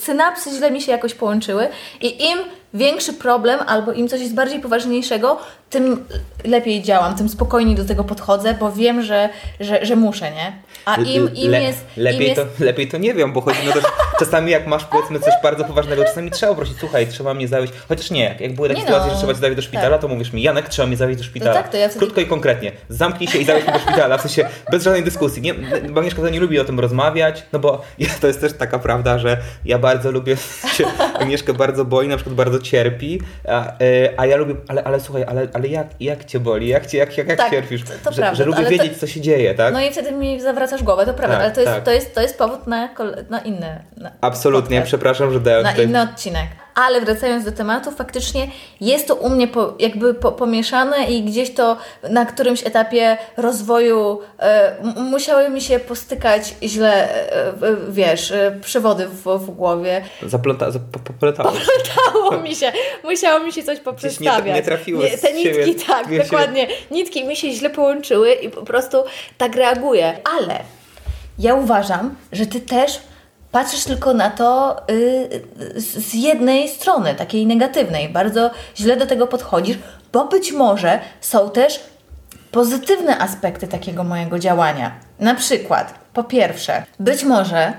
synapsy 0.00 0.50
źle 0.50 0.70
mi 0.70 0.82
się 0.82 0.92
jakoś 0.92 1.14
połączyły 1.14 1.68
i 2.00 2.24
im 2.24 2.38
większy 2.76 3.12
problem 3.12 3.60
albo 3.66 3.92
im 3.92 4.08
coś 4.08 4.20
jest 4.20 4.34
bardziej 4.34 4.60
poważniejszego, 4.60 5.38
tym 5.70 6.04
lepiej 6.44 6.82
działam, 6.82 7.16
tym 7.16 7.28
spokojniej 7.28 7.76
do 7.76 7.84
tego 7.84 8.04
podchodzę, 8.04 8.54
bo 8.60 8.72
wiem, 8.72 9.02
że, 9.02 9.28
że, 9.60 9.86
że 9.86 9.96
muszę, 9.96 10.30
nie? 10.30 10.52
A 10.84 10.96
im, 10.96 11.34
im 11.34 11.50
Le- 11.50 11.62
jest... 11.62 11.84
lepiej, 11.96 12.20
im 12.20 12.36
jest... 12.36 12.58
to, 12.58 12.64
lepiej 12.64 12.88
to 12.88 12.98
nie 12.98 13.14
wiem, 13.14 13.32
bo 13.32 13.40
chodzi 13.40 13.70
o 13.70 13.72
to, 13.72 13.80
że 13.80 13.86
czasami 14.18 14.50
jak 14.50 14.66
masz 14.66 14.84
powiedzmy 14.84 15.20
coś 15.20 15.34
bardzo 15.42 15.64
poważnego, 15.64 16.04
czasami 16.04 16.30
trzeba 16.30 16.54
prosić, 16.54 16.78
słuchaj, 16.78 17.06
trzeba 17.06 17.34
mnie 17.34 17.48
zawieźć, 17.48 17.72
chociaż 17.88 18.10
nie, 18.10 18.36
jak, 18.40 18.54
były 18.54 18.68
takie 18.68 18.80
Nie 18.80 18.86
sytuacje, 18.86 19.06
no, 19.08 19.14
że 19.14 19.18
trzeba 19.18 19.34
cię 19.34 19.40
zawieźć 19.40 19.56
do 19.56 19.62
szpitala, 19.62 19.90
tak. 19.90 20.00
to 20.00 20.08
mówisz 20.08 20.32
mi, 20.32 20.42
Janek, 20.42 20.68
trzeba 20.68 20.88
mnie 20.88 20.96
zawieźć 20.96 21.18
do 21.18 21.24
szpitala. 21.24 21.54
tak, 21.54 21.68
to 21.68 21.76
ja 21.76 21.88
wtedy- 21.88 21.98
Krótko 21.98 22.20
i 22.20 22.26
konkretnie, 22.26 22.72
zamknij 22.88 23.28
się 23.28 23.38
i 23.38 23.44
zawieź 23.44 23.64
mnie 23.64 23.72
do 23.72 23.78
szpitala, 23.78 24.18
w 24.18 24.20
sensie 24.20 24.48
bez 24.70 24.82
żadnej 24.84 25.02
dyskusji. 25.04 25.42
Nie, 25.42 25.54
bo 25.90 26.00
Agnieszka 26.00 26.22
to 26.22 26.28
nie 26.28 26.40
lubi 26.40 26.60
o 26.60 26.64
tym 26.64 26.80
rozmawiać, 26.80 27.42
no 27.52 27.58
bo 27.58 27.82
ja, 27.98 28.08
to 28.20 28.26
jest 28.26 28.40
też 28.40 28.52
taka 28.52 28.78
prawda, 28.78 29.18
że 29.18 29.36
ja 29.64 29.78
bardzo 29.78 30.10
lubię, 30.10 30.36
się, 30.76 30.84
Agnieszkę 31.18 31.52
bardzo 31.54 31.84
boi, 31.84 32.08
na 32.08 32.16
przykład 32.16 32.36
bardzo 32.36 32.58
cierpi, 32.58 33.20
a, 33.48 33.82
y, 33.82 34.14
a 34.16 34.26
ja 34.26 34.36
lubię, 34.36 34.54
ale, 34.68 34.84
ale 34.84 35.00
słuchaj, 35.00 35.24
ale, 35.28 35.48
ale 35.56 35.68
jak, 35.68 35.86
jak 36.00 36.24
cię 36.24 36.40
boli, 36.40 36.68
jak, 36.68 36.86
cię, 36.86 36.98
jak, 36.98 37.18
jak, 37.18 37.28
jak 37.28 37.38
Tak, 37.38 37.50
cierpisz, 37.50 37.82
to- 37.84 37.92
to 38.04 38.12
że, 38.12 38.22
prawda, 38.22 38.34
że 38.34 38.44
lubię 38.44 38.58
ale 38.58 38.64
to- 38.66 38.70
wiedzieć, 38.70 38.98
co 38.98 39.06
się 39.06 39.20
dzieje, 39.20 39.54
tak? 39.54 39.72
No 39.74 39.80
i 39.80 39.90
wtedy 39.92 40.12
mi 40.12 40.40
zawracasz 40.40 40.82
głowę, 40.82 41.06
to 41.06 41.14
prawda, 41.14 41.36
Tak, 41.36 41.44
ale 41.44 41.54
to 41.54 41.60
jest, 41.60 41.72
tak. 41.72 41.84
to, 41.84 41.90
jest, 41.90 42.14
to 42.14 42.22
jest 42.22 42.38
powód 42.38 42.66
na, 42.66 42.88
na 43.30 43.38
inne... 43.40 43.82
Na, 43.96 44.10
Absolutnie, 44.20 44.76
podcast. 44.76 44.86
przepraszam, 44.88 45.32
że 45.32 45.40
dałem 45.40 45.62
na 45.62 45.70
tutaj... 45.70 45.84
inny 45.86 46.02
odcinek. 46.02 46.46
Ale 46.84 47.00
wracając 47.00 47.44
do 47.44 47.52
tematu, 47.52 47.90
faktycznie 47.90 48.48
jest 48.80 49.08
to 49.08 49.14
u 49.14 49.28
mnie 49.30 49.48
po, 49.48 49.74
jakby 49.78 50.14
po, 50.14 50.32
pomieszane 50.32 51.04
i 51.04 51.22
gdzieś 51.22 51.54
to 51.54 51.76
na 52.10 52.26
którymś 52.26 52.66
etapie 52.66 53.16
rozwoju 53.36 54.20
e, 54.38 54.76
musiały 54.96 55.50
mi 55.50 55.60
się 55.60 55.78
postykać 55.78 56.54
źle, 56.62 57.08
e, 57.32 57.52
wiesz, 57.88 58.30
e, 58.30 58.58
przewody 58.64 59.06
w, 59.08 59.22
w 59.38 59.50
głowie. 59.50 60.02
Zapląta, 60.22 60.70
zaplątało. 60.70 61.52
Dało 62.12 62.40
mi 62.40 62.54
się, 62.54 62.72
musiało 63.04 63.40
mi 63.44 63.52
się 63.52 63.62
coś 63.62 63.80
poprzestawiać. 63.80 64.44
nie- 64.46 64.52
nie 64.52 64.62
trafiły 64.62 65.08
z 65.16 65.20
Te 65.20 65.32
nitki, 65.32 65.54
siebie- 65.54 65.86
tak, 65.86 66.18
dokładnie. 66.24 66.66
Nitki 66.90 67.24
mi 67.24 67.36
się 67.36 67.50
źle 67.52 67.70
połączyły 67.70 68.32
i 68.32 68.48
po 68.50 68.62
prostu 68.62 69.04
tak 69.38 69.54
reaguję. 69.56 70.18
Ale 70.38 70.60
ja 71.38 71.54
uważam, 71.54 72.14
że 72.32 72.46
Ty 72.46 72.60
też 72.60 73.00
patrzysz 73.52 73.84
tylko 73.84 74.14
na 74.14 74.30
to 74.30 74.76
y, 74.90 75.42
z 75.76 75.96
z 76.06 76.14
jednej 76.14 76.68
strony, 76.68 77.14
takiej 77.14 77.46
negatywnej. 77.46 78.08
Bardzo 78.08 78.50
źle 78.76 78.96
do 78.96 79.06
tego 79.06 79.26
podchodzisz, 79.26 79.78
bo 80.12 80.24
być 80.24 80.52
może 80.52 81.00
są 81.20 81.50
też 81.50 81.80
pozytywne 82.50 83.18
aspekty 83.18 83.68
takiego 83.68 84.04
mojego 84.04 84.38
działania. 84.38 84.92
Na 85.20 85.34
przykład, 85.34 85.94
po 86.12 86.24
pierwsze, 86.24 86.84
być 87.00 87.24
może 87.24 87.72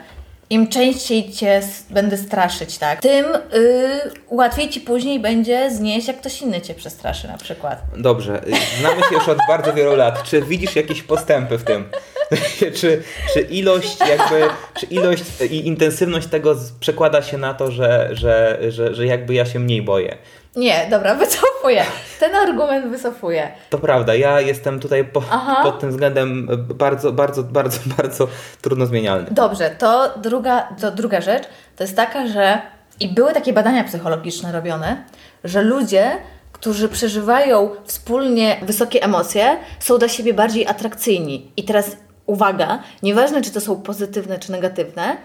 im 0.49 0.67
częściej 0.67 1.31
Cię 1.31 1.61
będę 1.89 2.17
straszyć, 2.17 2.77
tak, 2.77 3.01
tym 3.01 3.25
y, 3.53 4.11
łatwiej 4.27 4.69
Ci 4.69 4.81
później 4.81 5.19
będzie 5.19 5.71
znieść, 5.71 6.07
jak 6.07 6.17
ktoś 6.17 6.41
inny 6.41 6.61
Cię 6.61 6.73
przestraszy 6.73 7.27
na 7.27 7.37
przykład. 7.37 7.81
Dobrze, 7.97 8.47
y, 8.47 8.79
znamy 8.79 9.01
się 9.01 9.15
już 9.15 9.29
od 9.29 9.37
bardzo 9.47 9.73
wielu 9.73 9.95
lat. 9.95 10.23
Czy 10.23 10.41
widzisz 10.41 10.75
jakieś 10.75 11.03
postępy 11.03 11.57
w 11.57 11.63
tym? 11.63 11.89
czy, 12.79 13.03
czy 13.33 13.41
ilość 13.41 13.99
jakby, 13.99 14.47
czy 14.79 14.85
ilość 14.85 15.23
i 15.49 15.67
intensywność 15.67 16.27
tego 16.27 16.55
przekłada 16.79 17.21
się 17.21 17.37
na 17.37 17.53
to, 17.53 17.71
że, 17.71 18.09
że, 18.11 18.59
że, 18.69 18.95
że 18.95 19.05
jakby 19.05 19.33
ja 19.33 19.45
się 19.45 19.59
mniej 19.59 19.81
boję? 19.81 20.17
Nie, 20.57 20.87
dobra, 20.89 21.15
wycofuję. 21.25 21.83
Ten 22.19 22.35
argument 22.35 22.87
wycofuję. 22.91 23.51
To 23.69 23.77
prawda, 23.77 24.15
ja 24.15 24.41
jestem 24.41 24.79
tutaj 24.79 25.05
po, 25.05 25.23
pod 25.63 25.79
tym 25.79 25.89
względem 25.89 26.47
bardzo, 26.75 27.11
bardzo, 27.11 27.43
bardzo, 27.43 27.79
bardzo 27.97 28.27
trudno 28.61 28.85
zmienialny. 28.85 29.27
Dobrze, 29.31 29.69
to 29.69 30.13
druga, 30.17 30.67
to 30.81 30.91
druga 30.91 31.21
rzecz 31.21 31.43
to 31.75 31.83
jest 31.83 31.95
taka, 31.95 32.27
że 32.27 32.61
i 32.99 33.07
były 33.07 33.33
takie 33.33 33.53
badania 33.53 33.83
psychologiczne 33.83 34.51
robione, 34.51 35.03
że 35.43 35.61
ludzie, 35.61 36.17
którzy 36.51 36.89
przeżywają 36.89 37.69
wspólnie 37.85 38.57
wysokie 38.61 39.03
emocje, 39.03 39.57
są 39.79 39.97
dla 39.97 40.07
siebie 40.07 40.33
bardziej 40.33 40.67
atrakcyjni. 40.67 41.51
I 41.57 41.63
teraz 41.63 41.97
uwaga, 42.25 42.83
nieważne 43.03 43.41
czy 43.41 43.51
to 43.51 43.61
są 43.61 43.81
pozytywne 43.81 44.39
czy 44.39 44.51
negatywne, 44.51 45.17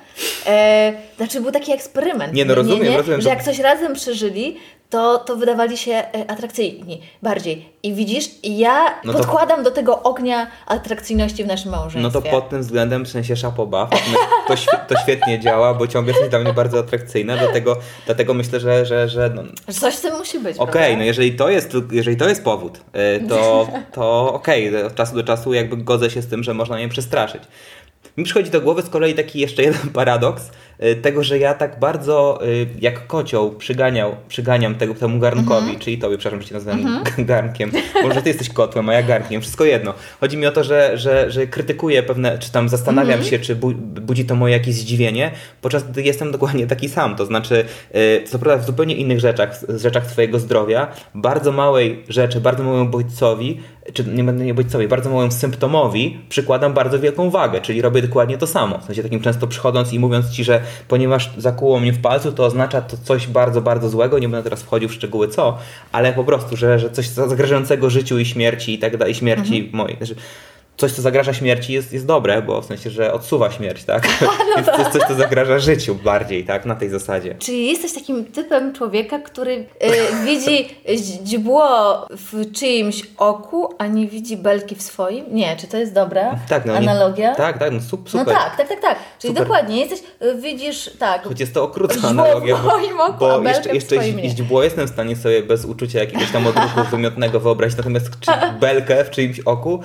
e, 0.46 0.92
znaczy 1.16 1.40
był 1.40 1.50
taki 1.50 1.72
eksperyment. 1.72 2.34
Nie, 2.34 2.44
no 2.44 2.54
rozumiem, 2.54 2.96
rozumiem, 2.96 3.20
Że 3.20 3.28
jak 3.28 3.42
coś 3.44 3.58
razem 3.58 3.94
przeżyli, 3.94 4.56
to, 4.92 5.18
to 5.18 5.36
wydawali 5.36 5.76
się 5.78 5.92
e, 5.92 6.30
atrakcyjni 6.30 7.00
bardziej. 7.22 7.68
I 7.82 7.94
widzisz, 7.94 8.24
ja 8.42 9.00
No 9.04 9.12
to- 9.12 9.18
podkładam 9.18 9.62
do 9.62 9.70
tego 9.70 10.02
ognia 10.02 10.46
atrakcyjności 10.66 11.44
w 11.44 11.46
naszym 11.46 11.70
małżeństwie. 11.70 12.00
No 12.02 12.10
to 12.10 12.22
pod 12.22 12.48
tym 12.48 12.60
względem 12.60 13.04
w 13.04 13.08
sensie 13.08 13.36
szapoba, 13.36 13.88
to, 14.48 14.54
świe- 14.54 14.86
to 14.88 14.94
świetnie 15.02 15.40
działa, 15.40 15.74
bo 15.74 15.86
ciągle 15.86 16.12
jesteś 16.12 16.30
dla 16.30 16.38
mnie 16.38 16.52
bardzo 16.52 16.78
atrakcyjna, 16.78 17.36
dlatego, 17.36 17.76
dlatego 18.06 18.34
myślę, 18.34 18.60
że, 18.60 18.86
że, 18.86 19.08
że 19.08 19.30
no, 19.34 19.42
Coś 19.72 19.94
w 19.94 20.00
tym 20.00 20.16
musi 20.18 20.38
być. 20.38 20.56
Okej, 20.58 20.72
prawda? 20.72 20.96
no 20.98 21.04
jeżeli 21.04 21.32
to 21.32 21.48
jest, 21.48 21.72
jeżeli 21.90 22.16
to 22.16 22.28
jest 22.28 22.44
powód, 22.44 22.78
y, 22.78 23.28
to, 23.28 23.68
to 23.94 24.32
okej, 24.34 24.84
od 24.84 24.94
czasu 24.94 25.14
do 25.14 25.22
czasu 25.22 25.52
jakby 25.52 25.76
godzę 25.76 26.10
się 26.10 26.22
z 26.22 26.26
tym, 26.28 26.42
że 26.42 26.54
można 26.54 26.76
mnie 26.76 26.88
przestraszyć. 26.88 27.42
Mi 28.16 28.24
przychodzi 28.24 28.50
do 28.50 28.60
głowy 28.60 28.82
z 28.82 28.88
kolei 28.88 29.14
taki 29.14 29.40
jeszcze 29.40 29.62
jeden 29.62 29.90
paradoks 29.92 30.50
tego, 31.02 31.24
że 31.24 31.38
ja 31.38 31.54
tak 31.54 31.78
bardzo 31.78 32.40
y, 32.46 32.66
jak 32.80 33.06
kocioł 33.06 33.50
przyganiał, 33.52 34.16
przyganiam 34.28 34.74
tego, 34.74 34.94
temu 34.94 35.18
garnkowi, 35.18 35.60
Mhm. 35.62 35.78
czyli 35.78 35.98
tobie, 35.98 36.18
przepraszam, 36.18 36.42
że 36.42 36.48
cię 36.48 36.54
nazwałem 36.54 37.04
garnkiem. 37.18 37.70
Może 38.02 38.22
ty 38.22 38.28
jesteś 38.28 38.48
kotłem, 38.48 38.88
a 38.88 38.94
ja 38.94 39.02
garnkiem, 39.02 39.40
wszystko 39.40 39.64
jedno. 39.64 39.94
Chodzi 40.20 40.36
mi 40.36 40.46
o 40.46 40.52
to, 40.52 40.64
że, 40.64 40.98
że, 40.98 41.30
że 41.30 41.46
krytykuję 41.46 42.02
pewne, 42.02 42.38
czy 42.38 42.52
tam 42.52 42.68
zastanawiam 42.68 43.12
Mhm. 43.20 43.30
się, 43.30 43.38
czy 43.38 43.56
bu, 43.56 43.72
budzi 44.00 44.24
to 44.24 44.34
moje 44.34 44.52
jakieś 44.54 44.74
zdziwienie, 44.74 45.30
podczas 45.60 45.84
gdy 45.84 46.02
jestem 46.02 46.32
dokładnie 46.32 46.66
taki 46.66 46.88
sam. 46.88 47.16
To 47.16 47.26
znaczy, 47.26 47.64
y, 47.94 48.22
co 48.26 48.38
prawda 48.38 48.62
w 48.62 48.66
zupełnie 48.66 48.94
innych 48.96 49.20
rzeczach, 49.20 49.60
rzeczach 49.68 50.06
twojego 50.06 50.38
zdrowia, 50.38 50.86
bardzo 51.14 51.52
małej 51.52 52.04
rzeczy, 52.08 52.40
bardzo 52.40 52.64
małemu 52.64 52.90
bodźcowi, 52.90 53.60
czy 53.92 54.04
nie 54.04 54.24
będę 54.24 54.44
nie 54.44 54.54
bodźcowi, 54.54 54.88
bardzo 54.88 55.10
małemu 55.10 55.32
symptomowi 55.32 56.18
przykładam 56.28 56.74
bardzo 56.74 56.98
wielką 56.98 57.30
wagę, 57.30 57.60
czyli 57.60 57.82
robię 57.82 58.02
dokładnie 58.02 58.38
to 58.38 58.46
samo. 58.46 58.78
W 58.78 58.84
sensie 58.84 59.02
takim 59.02 59.20
często 59.20 59.46
przychodząc 59.46 59.92
i 59.92 59.98
mówiąc 59.98 60.30
ci, 60.30 60.44
że 60.44 60.60
ponieważ 60.88 61.30
zakuło 61.36 61.80
mnie 61.80 61.92
w 61.92 62.00
palcu, 62.00 62.32
to 62.32 62.44
oznacza 62.44 62.80
to 62.80 62.96
coś 62.96 63.26
bardzo, 63.26 63.62
bardzo 63.62 63.88
złego, 63.88 64.18
nie 64.18 64.28
będę 64.28 64.44
teraz 64.44 64.62
wchodził 64.62 64.88
w 64.88 64.92
szczegóły 64.92 65.28
co, 65.28 65.58
ale 65.92 66.12
po 66.12 66.24
prostu, 66.24 66.56
że, 66.56 66.78
że 66.78 66.90
coś 66.90 67.08
zagrażającego 67.08 67.90
życiu 67.90 68.18
i 68.18 68.24
śmierci 68.24 68.74
i 68.74 68.78
tak 68.78 68.96
dalej, 68.96 69.14
śmierci 69.14 69.70
mojej. 69.72 69.96
Znaczy, 69.96 70.14
coś, 70.76 70.92
co 70.92 71.02
zagraża 71.02 71.34
śmierci 71.34 71.72
jest, 71.72 71.92
jest 71.92 72.06
dobre, 72.06 72.42
bo 72.42 72.62
w 72.62 72.64
sensie, 72.66 72.90
że 72.90 73.12
odsuwa 73.12 73.50
śmierć, 73.50 73.84
tak? 73.84 74.08
Więc 74.56 74.66
to 74.66 74.78
jest 74.78 74.90
coś, 74.90 75.02
co 75.02 75.14
zagraża 75.14 75.58
życiu 75.58 75.94
bardziej, 75.94 76.44
tak? 76.44 76.66
Na 76.66 76.74
tej 76.74 76.88
zasadzie. 76.90 77.34
Czyli 77.38 77.66
jesteś 77.66 77.92
takim 77.92 78.24
typem 78.24 78.72
człowieka, 78.74 79.18
który 79.18 79.66
e, 79.80 79.90
widzi 80.26 80.68
źdźbło 80.96 81.66
w 82.10 82.52
czyimś 82.52 83.02
oku, 83.18 83.74
a 83.78 83.86
nie 83.86 84.06
widzi 84.06 84.36
belki 84.36 84.74
w 84.74 84.82
swoim? 84.82 85.24
Nie, 85.30 85.56
czy 85.56 85.66
to 85.66 85.76
jest 85.76 85.92
dobra 85.94 86.38
Tak, 86.48 86.64
no, 86.66 86.72
nie- 86.72 86.90
analogia? 86.90 87.34
Tak, 87.34 87.58
tak, 87.58 87.72
no 87.72 87.78
No 87.92 88.10
super. 88.10 88.34
tak, 88.34 88.56
tak, 88.56 88.68
tak, 88.68 88.80
tak. 88.80 88.98
Czyli 89.18 89.34
Super. 89.34 89.46
dokładnie, 89.46 89.80
jesteś, 89.80 90.00
e, 90.20 90.34
widzisz, 90.34 90.90
tak, 90.98 91.24
Choć 91.24 91.40
jest 91.40 91.54
to 91.54 91.62
okrutna 91.64 91.94
Źdźbło 91.94 92.10
w 92.10 92.18
analogia, 92.20 92.56
moim 92.62 93.00
oku, 93.00 93.18
bo 93.18 93.48
jeszcze, 93.48 93.74
jeszcze 93.74 94.12
nie. 94.12 94.30
źdźbło 94.30 94.62
jestem 94.62 94.86
w 94.86 94.90
stanie 94.90 95.16
sobie 95.16 95.42
bez 95.42 95.64
uczucia 95.64 95.98
jakiegoś 95.98 96.30
tam 96.32 96.46
odruchu 96.46 96.80
wymiotnego 96.90 97.40
wyobrazić, 97.40 97.76
natomiast 97.78 98.06
czy 98.20 98.30
belkę 98.60 99.04
w 99.04 99.10
czyimś 99.10 99.40
oku, 99.40 99.82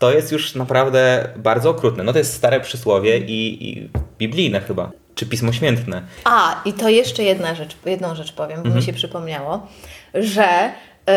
to 0.00 0.12
jest 0.12 0.32
już 0.32 0.54
naprawdę 0.54 1.28
bardzo 1.36 1.70
okrutne. 1.70 2.04
No 2.04 2.12
to 2.12 2.18
jest 2.18 2.32
stare 2.34 2.60
przysłowie 2.60 3.18
i, 3.18 3.68
i 3.68 3.88
biblijne 4.18 4.60
chyba, 4.60 4.90
czy 5.14 5.26
Pismo 5.26 5.52
Świętne. 5.52 6.02
A, 6.24 6.62
i 6.64 6.72
to 6.72 6.88
jeszcze 6.88 7.22
jedna 7.22 7.54
rzecz, 7.54 7.76
jedną 7.86 8.14
rzecz 8.14 8.32
powiem, 8.32 8.56
bo 8.56 8.62
Mhm. 8.66 8.76
mi 8.76 8.82
się 8.82 8.92
przypomniało, 8.92 9.66
że 10.14 10.44
y, 10.68 11.12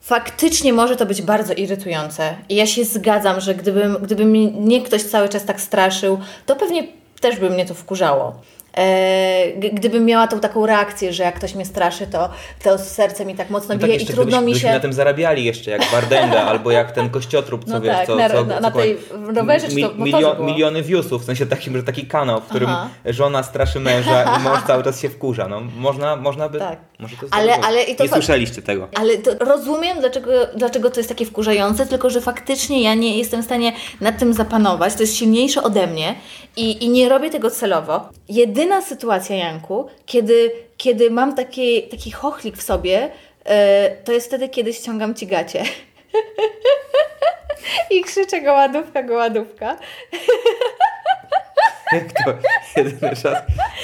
faktycznie 0.00 0.72
może 0.72 0.96
to 0.96 1.06
być 1.06 1.22
bardzo 1.22 1.52
irytujące. 1.54 2.36
I 2.48 2.56
ja 2.56 2.66
się 2.66 2.84
zgadzam, 2.84 3.40
że 3.40 3.54
gdybym, 3.54 3.96
gdyby 4.02 4.24
mnie 4.24 4.82
ktoś 4.82 5.02
cały 5.02 5.28
czas 5.28 5.44
tak 5.44 5.60
straszył, 5.60 6.20
to 6.46 6.56
pewnie 6.56 6.86
też 7.20 7.36
by 7.40 7.50
mnie 7.50 7.66
to 7.66 7.74
wkurzało. 7.74 8.40
E, 8.78 9.52
gdybym 9.72 10.04
miała 10.04 10.26
tą 10.28 10.40
taką 10.40 10.66
reakcję, 10.66 11.12
że 11.12 11.22
jak 11.22 11.34
ktoś 11.34 11.54
mnie 11.54 11.64
straszy, 11.64 12.06
to, 12.06 12.28
to 12.62 12.78
serce 12.78 13.24
mi 13.24 13.34
tak 13.34 13.50
mocno 13.50 13.74
No 13.74 13.80
bije 13.86 13.98
tak 13.98 14.08
i 14.08 14.12
trudno 14.12 14.36
gdybyś, 14.38 14.54
mi 14.54 14.60
się... 14.60 14.70
na 14.72 14.80
tym 14.80 14.92
zarabiali 14.92 15.44
jeszcze, 15.44 15.70
jak 15.70 15.82
Bardenga, 15.92 16.42
albo 16.50 16.70
jak 16.70 16.92
ten 16.92 17.10
kościotrup, 17.10 17.64
co 17.64 17.70
No 17.70 17.80
wiesz, 17.80 17.96
tak, 17.96 18.06
co, 18.06 18.16
na- 18.16 18.28
co, 18.30 18.44
na- 18.44 18.54
co, 18.54 18.60
na 18.60 18.70
tej 18.70 18.96
rowerze 19.36 19.68
czy 19.68 19.74
to 19.74 19.80
motorze 19.80 20.04
milio? 20.04 20.34
Miliony 20.44 20.82
viewsów, 20.82 21.22
w 21.22 21.24
sensie 21.24 21.46
takim, 21.46 21.76
że 21.76 21.82
taki 21.82 22.06
kanał, 22.06 22.40
w 22.40 22.44
którym 22.44 22.68
Aha. 22.70 22.88
żona 23.06 23.42
straszy 23.42 23.80
męża 23.80 24.36
i 24.38 24.42
mąż 24.42 24.62
cały 24.66 24.82
czas 24.82 25.00
się 25.00 25.08
wkurza. 25.10 25.48
No, 25.48 25.60
można, 25.76 26.16
można 26.16 26.48
by... 26.48 26.58
Tak. 26.58 26.78
Może 26.98 27.16
to 27.16 27.26
Ale- 27.30 27.60
ale 27.60 27.82
i 27.82 27.96
to 27.96 28.02
Nie 28.04 28.08
fa- 28.08 28.16
słyszeliście 28.16 28.62
tego. 28.62 28.88
Ale 28.94 29.18
to 29.18 29.44
rozumiem, 29.44 30.00
dlaczego, 30.00 30.30
dlaczego 30.56 30.90
to 30.90 31.00
jest 31.00 31.08
takie 31.08 31.26
wkurzające, 31.26 31.86
tylko 31.86 32.10
że 32.10 32.20
faktycznie 32.20 32.82
ja 32.82 32.94
nie 32.94 33.18
jestem 33.18 33.42
w 33.42 33.44
stanie 33.44 33.72
nad 34.00 34.18
tym 34.18 34.32
zapanować. 34.32 34.94
To 34.94 35.02
jest 35.02 35.16
silniejsze 35.16 35.62
ode 35.62 35.86
mnie 35.86 36.14
i, 36.56 36.84
i 36.84 36.88
nie 36.88 37.08
robię 37.08 37.30
tego 37.30 37.50
celowo. 37.50 38.08
Jedyna 38.66 38.82
sytuacja, 38.82 39.36
Janku, 39.36 39.86
kiedy, 40.06 40.50
kiedy 40.76 41.10
mam 41.10 41.34
taki, 41.34 41.82
taki 41.82 42.10
chochlik 42.10 42.56
w 42.56 42.62
sobie, 42.62 43.10
e, 43.44 43.90
to 44.04 44.12
jest 44.12 44.26
wtedy, 44.26 44.48
kiedy 44.48 44.72
ściągam 44.72 45.14
ci 45.14 45.26
gacie. 45.26 45.62
I 47.90 48.02
krzyczę 48.02 48.40
goładówka, 48.40 49.02
goładówka. 49.02 49.76
Jak 51.96 52.12
to 52.24 52.32
jedyny 52.76 53.16
czas? 53.22 53.38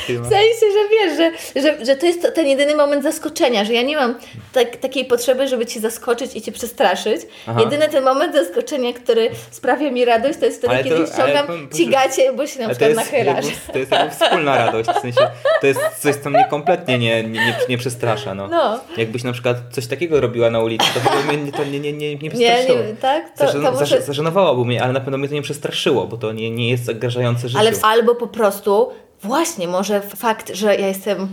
W 0.08 0.28
sensie, 0.28 0.66
że 0.72 0.88
wiesz, 0.90 1.16
że, 1.16 1.62
że, 1.62 1.84
że 1.86 1.96
to 1.96 2.06
jest 2.06 2.34
ten 2.34 2.46
jedyny 2.46 2.76
moment 2.76 3.02
zaskoczenia, 3.02 3.64
że 3.64 3.72
ja 3.72 3.82
nie 3.82 3.96
mam 3.96 4.14
tak, 4.52 4.76
takiej 4.76 5.04
potrzeby, 5.04 5.48
żeby 5.48 5.66
Cię 5.66 5.80
zaskoczyć 5.80 6.36
i 6.36 6.42
Cię 6.42 6.52
przestraszyć. 6.52 7.22
Aha. 7.46 7.60
Jedyny 7.60 7.88
ten 7.88 8.04
moment 8.04 8.34
zaskoczenia, 8.34 8.92
który 8.92 9.30
sprawia 9.50 9.90
mi 9.90 10.04
radość, 10.04 10.38
to 10.38 10.44
jest 10.44 10.58
wtedy, 10.58 10.74
Ale 10.74 10.84
kiedy 10.84 10.96
to- 10.96 11.02
ale 11.02 11.12
ściągam 11.14 11.46
powiem- 11.46 11.68
Ci 11.70 11.88
gacie, 11.90 12.32
bo 12.32 12.46
się 12.46 12.58
na 12.60 12.64
Ale 12.64 12.74
przykład 12.74 12.96
nachylasz. 12.96 13.44
to 13.72 13.78
jest 13.78 13.90
jakby 13.92 14.10
wspólna 14.14 14.56
radość, 14.58 14.90
w 14.90 15.00
sensie 15.00 15.20
to 15.60 15.66
jest 15.66 15.80
coś, 16.00 16.14
co 16.16 16.30
mnie 16.30 16.46
kompletnie 16.50 16.98
nie, 16.98 17.22
nie, 17.22 17.28
nie, 17.30 17.56
nie 17.68 17.78
przestrasza. 17.78 18.34
No. 18.34 18.48
No. 18.48 18.80
Jakbyś 18.96 19.24
na 19.24 19.32
przykład 19.32 19.56
coś 19.72 19.86
takiego 19.86 20.20
robiła 20.20 20.50
na 20.50 20.60
ulicy, 20.60 20.84
to 20.94 21.10
ogóle 21.10 21.36
mnie 21.38 21.52
to 21.52 21.64
nie, 21.64 21.80
nie, 21.80 21.92
nie, 21.92 22.14
nie 22.14 22.16
Nie, 22.16 22.30
przestraszyło. 22.30 22.78
nie, 22.88 22.96
tak? 22.96 23.38
To, 23.38 23.44
Zażen- 23.46 23.62
to 23.64 23.72
może... 23.72 23.86
zaż- 23.96 24.02
Zażenowałoby 24.04 24.64
mnie, 24.64 24.82
ale 24.82 24.92
na 24.92 25.00
pewno 25.00 25.18
mnie 25.18 25.28
to 25.28 25.34
nie 25.34 25.42
przestraszyło, 25.42 26.06
bo 26.06 26.16
to 26.16 26.32
nie, 26.32 26.50
nie 26.50 26.70
jest 26.70 26.84
zagrażające 26.84 27.48
życiu. 27.48 27.58
Ale 27.60 27.72
w- 27.72 27.84
albo 28.02 28.14
po 28.14 28.26
prostu, 28.26 28.88
właśnie, 29.22 29.68
może 29.68 30.00
fakt, 30.00 30.50
że 30.54 30.76
ja 30.76 30.86
jestem 30.88 31.28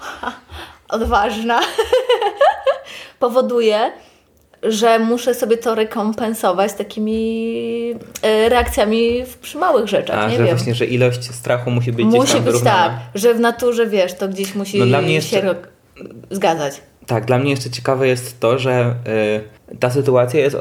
odważna, 0.88 1.60
powoduje, 3.18 3.92
że 4.62 4.98
muszę 4.98 5.34
sobie 5.34 5.56
to 5.56 5.74
rekompensować 5.74 6.72
takimi 6.72 7.94
e, 8.22 8.48
reakcjami 8.48 9.24
w, 9.24 9.36
przy 9.38 9.58
małych 9.58 9.86
rzeczach. 9.88 10.18
A, 10.18 10.28
nie 10.28 10.36
że 10.36 10.44
wiem. 10.44 10.56
właśnie, 10.56 10.74
że 10.74 10.84
ilość 10.86 11.34
strachu 11.34 11.70
musi 11.70 11.92
być 11.92 12.06
gdzieś 12.06 12.20
Musi 12.20 12.32
tam 12.32 12.42
być 12.42 12.52
wyrównana. 12.52 12.84
tak, 12.88 12.92
że 13.14 13.34
w 13.34 13.40
naturze 13.40 13.86
wiesz, 13.86 14.14
to 14.14 14.28
gdzieś 14.28 14.54
musi 14.54 14.78
No 14.78 14.86
dla 14.86 15.00
mnie 15.02 15.22
się 15.22 15.36
jeszcze- 15.36 15.40
ro- 15.52 15.54
zgadzać. 16.30 16.80
Tak, 17.06 17.24
dla 17.24 17.38
mnie 17.38 17.50
jeszcze 17.50 17.70
ciekawe 17.70 18.08
jest 18.08 18.40
to, 18.40 18.58
że 18.58 18.94
y, 19.72 19.76
ta 19.78 19.90
sytuacja 19.90 20.40
jest 20.40 20.56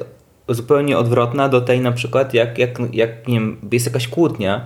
zupełnie 0.49 0.97
odwrotna 0.97 1.49
do 1.49 1.61
tej 1.61 1.79
na 1.79 1.91
przykład, 1.91 2.33
jak, 2.33 2.57
jak, 2.57 2.69
jak 2.93 3.27
nie 3.27 3.33
wiem, 3.39 3.61
jest 3.71 3.85
jakaś 3.85 4.07
kłótnia, 4.07 4.65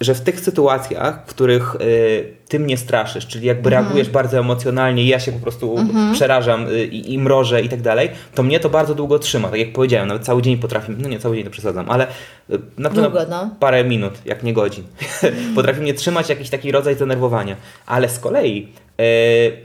że 0.00 0.14
w 0.14 0.20
tych 0.20 0.40
sytuacjach, 0.40 1.22
w 1.26 1.30
których 1.30 1.74
y, 1.74 2.36
ty 2.48 2.58
mnie 2.60 2.76
straszysz, 2.76 3.26
czyli 3.26 3.46
jakby 3.46 3.68
Mhm. 3.68 3.84
reagujesz 3.84 4.10
bardzo 4.10 4.38
emocjonalnie 4.38 5.02
i 5.02 5.06
ja 5.08 5.20
się 5.20 5.32
po 5.32 5.38
prostu 5.38 5.76
przerażam 6.12 6.68
y, 6.68 6.84
i, 6.86 7.18
mrożę 7.18 7.62
i 7.62 7.68
tak 7.68 7.82
dalej, 7.82 8.10
to 8.34 8.42
mnie 8.42 8.60
to 8.60 8.68
bardzo 8.70 8.94
długo 8.94 9.18
trzyma. 9.18 9.48
Tak 9.48 9.58
jak 9.58 9.72
powiedziałem, 9.72 10.08
nawet 10.08 10.24
cały 10.24 10.42
dzień 10.42 10.58
potrafi, 10.58 10.92
no 10.98 11.08
nie 11.08 11.18
cały 11.18 11.36
dzień 11.36 11.44
to 11.44 11.50
przesadzam, 11.50 11.90
ale 11.90 12.06
y, 12.50 12.58
na 12.78 12.88
pewno 12.88 13.10
Długo, 13.10 13.26
no. 13.30 13.50
parę 13.60 13.84
minut, 13.84 14.12
jak 14.24 14.42
nie 14.42 14.52
godzin. 14.52 14.84
potrafi 15.54 15.80
mnie 15.80 15.94
trzymać 15.94 16.28
jakiś 16.28 16.50
taki 16.50 16.72
rodzaj 16.72 16.94
zdenerwowania. 16.94 17.56
Ale 17.86 18.08
z 18.08 18.18
kolei, 18.18 18.68
yy, 18.98 19.04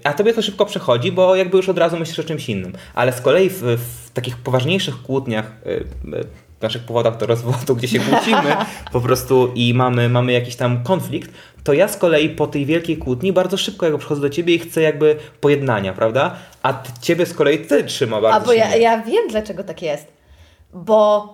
a 0.04 0.14
tobie 0.14 0.34
to 0.34 0.42
szybko 0.42 0.66
przechodzi, 0.66 1.12
bo 1.12 1.36
jakby 1.36 1.58
już 1.58 1.70
od 1.70 1.78
razu 1.78 1.98
myślisz 1.98 2.20
o 2.20 2.24
czymś 2.24 2.50
innym. 2.50 2.74
Ale 2.94 3.14
z 3.14 3.22
kolei 3.22 3.50
w, 3.50 3.62
w 3.64 4.10
takich 4.14 4.38
poważniejszych 4.38 5.02
kłótniach, 5.02 5.52
yy, 5.66 5.86
w 6.04 6.51
naszych 6.62 6.84
powodach 6.84 7.18
do 7.18 7.26
rozwodu, 7.26 7.76
gdzie 7.76 7.88
się 7.88 8.00
kłócimy 8.00 8.56
po 8.92 9.02
prostu 9.02 9.52
i 9.56 9.74
mamy, 9.74 10.10
mamy 10.10 10.32
jakiś 10.32 10.56
tam 10.56 10.84
konflikt, 10.84 11.32
to 11.64 11.74
ja 11.74 11.88
z 11.88 11.98
kolei 11.98 12.30
po 12.30 12.48
tej 12.48 12.66
wielkiej 12.66 12.98
kłótni 12.98 13.34
bardzo 13.34 13.58
szybko 13.58 13.86
jakby 13.86 14.00
przychodzę 14.00 14.22
do 14.22 14.30
ciebie 14.30 14.56
i 14.56 14.60
chcę 14.60 14.82
jakby 14.82 15.16
pojednania, 15.42 15.94
prawda? 15.94 16.36
A 16.64 16.74
ty, 16.74 16.92
ciebie 17.02 17.26
z 17.26 17.34
kolei 17.34 17.60
ty 17.60 17.84
trzyma 17.84 18.22
bardzo 18.22 18.44
A 18.44 18.46
bo 18.46 18.54
ja, 18.54 18.76
ja 18.76 19.02
wiem, 19.02 19.28
dlaczego 19.30 19.64
tak 19.64 19.82
jest. 19.82 20.08
Bo 20.74 21.34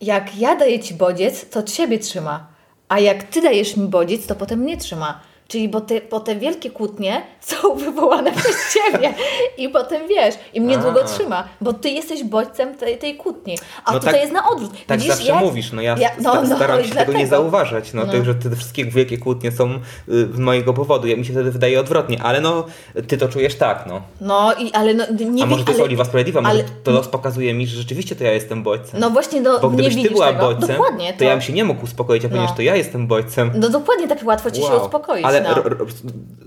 jak 0.00 0.38
ja 0.38 0.56
daję 0.56 0.80
ci 0.80 0.94
bodziec, 0.94 1.50
to 1.50 1.62
ciebie 1.62 1.98
trzyma. 1.98 2.46
A 2.88 2.98
jak 2.98 3.22
ty 3.22 3.42
dajesz 3.42 3.76
mi 3.76 3.88
bodziec, 3.88 4.26
to 4.26 4.34
potem 4.34 4.60
mnie 4.60 4.76
trzyma. 4.76 5.20
Czyli 5.48 5.68
bo 5.68 5.80
te, 5.80 6.00
bo 6.10 6.20
te 6.20 6.36
wielkie 6.36 6.70
kłótnie 6.70 7.22
są 7.40 7.74
wywołane 7.76 8.32
przez 8.32 8.56
ciebie. 8.74 9.14
I 9.58 9.68
potem 9.68 10.08
wiesz, 10.08 10.34
i 10.54 10.60
mnie 10.60 10.78
A. 10.78 10.80
długo 10.80 11.04
trzyma, 11.04 11.44
bo 11.60 11.72
ty 11.72 11.90
jesteś 11.90 12.24
bodźcem 12.24 12.74
tej, 12.74 12.98
tej 12.98 13.16
kłótni. 13.16 13.58
A 13.84 13.92
No 13.92 13.98
tutaj 13.98 14.12
tak- 14.14 14.22
jest 14.22 14.32
na 14.34 14.48
odwrót. 14.50 14.72
Tak 14.86 14.98
Widzisz, 14.98 15.14
zawsze 15.14 15.28
jak- 15.32 15.40
mówisz, 15.40 15.72
no 15.72 15.82
ja, 15.82 15.96
Ja- 15.98 16.10
no, 16.20 16.30
sta- 16.32 16.42
no, 16.42 16.56
staram 16.56 16.84
się 16.84 16.94
tego 16.94 17.12
nie 17.12 17.26
zauważać, 17.26 17.92
no, 17.92 18.04
No. 18.06 18.12
To, 18.12 18.24
że 18.24 18.34
te 18.34 18.56
wszystkie 18.56 18.84
wielkie 18.84 19.18
kłótnie 19.18 19.52
są 19.52 19.70
y, 19.74 19.78
z 20.34 20.38
mojego 20.38 20.72
powodu, 20.74 21.06
ja 21.06 21.16
mi 21.16 21.24
się 21.24 21.32
wtedy 21.32 21.50
wydaje 21.50 21.80
odwrotnie, 21.80 22.22
ale 22.22 22.40
no, 22.40 22.64
ty 23.08 23.18
to 23.18 23.28
czujesz 23.28 23.54
tak, 23.54 23.84
no. 23.86 24.00
No 24.20 24.54
i 24.54 24.72
ale 24.72 24.94
no, 24.94 25.04
nie 25.30 25.42
A 25.42 25.46
może 25.46 25.64
to 25.64 25.70
jest 25.70 25.80
ale, 25.80 25.84
Oliwa 25.86 26.04
Sprawiedliwa, 26.04 26.40
może 26.40 26.50
ale- 26.54 26.64
to 26.84 26.90
los 26.90 27.08
pokazuje 27.08 27.54
mi, 27.54 27.66
że 27.66 27.76
rzeczywiście 27.76 28.16
to 28.16 28.24
ja 28.24 28.32
jestem 28.32 28.62
bodźcem. 28.62 29.00
No 29.00 29.10
właśnie, 29.10 29.40
no, 29.40 29.58
Bo 29.60 29.70
gdybyś 29.70 30.02
ty 30.02 30.10
była 30.10 30.26
tego. 30.32 30.40
bodźcem, 30.46 30.76
Dokładnie, 30.76 31.12
to... 31.14 31.24
ja 31.24 31.30
bym 31.30 31.40
się 31.40 31.52
nie 31.52 31.64
mógł 31.64 31.84
uspokoić, 31.84 32.24
a 32.24 32.28
ponieważ 32.28 32.50
No. 32.50 32.56
to 32.56 32.62
ja 32.62 32.76
jestem 32.76 33.06
bodźcem. 33.06 33.50
No 33.54 33.68
dokładnie 33.68 34.08
tak 34.08 34.18
łatwo 34.24 34.50
ci 34.50 34.60
się 34.62 34.68
Wow. 34.68 34.82
uspokoić. 34.84 35.24
Ale 35.24 35.35
ro, 35.44 35.62
ro, 35.62 35.86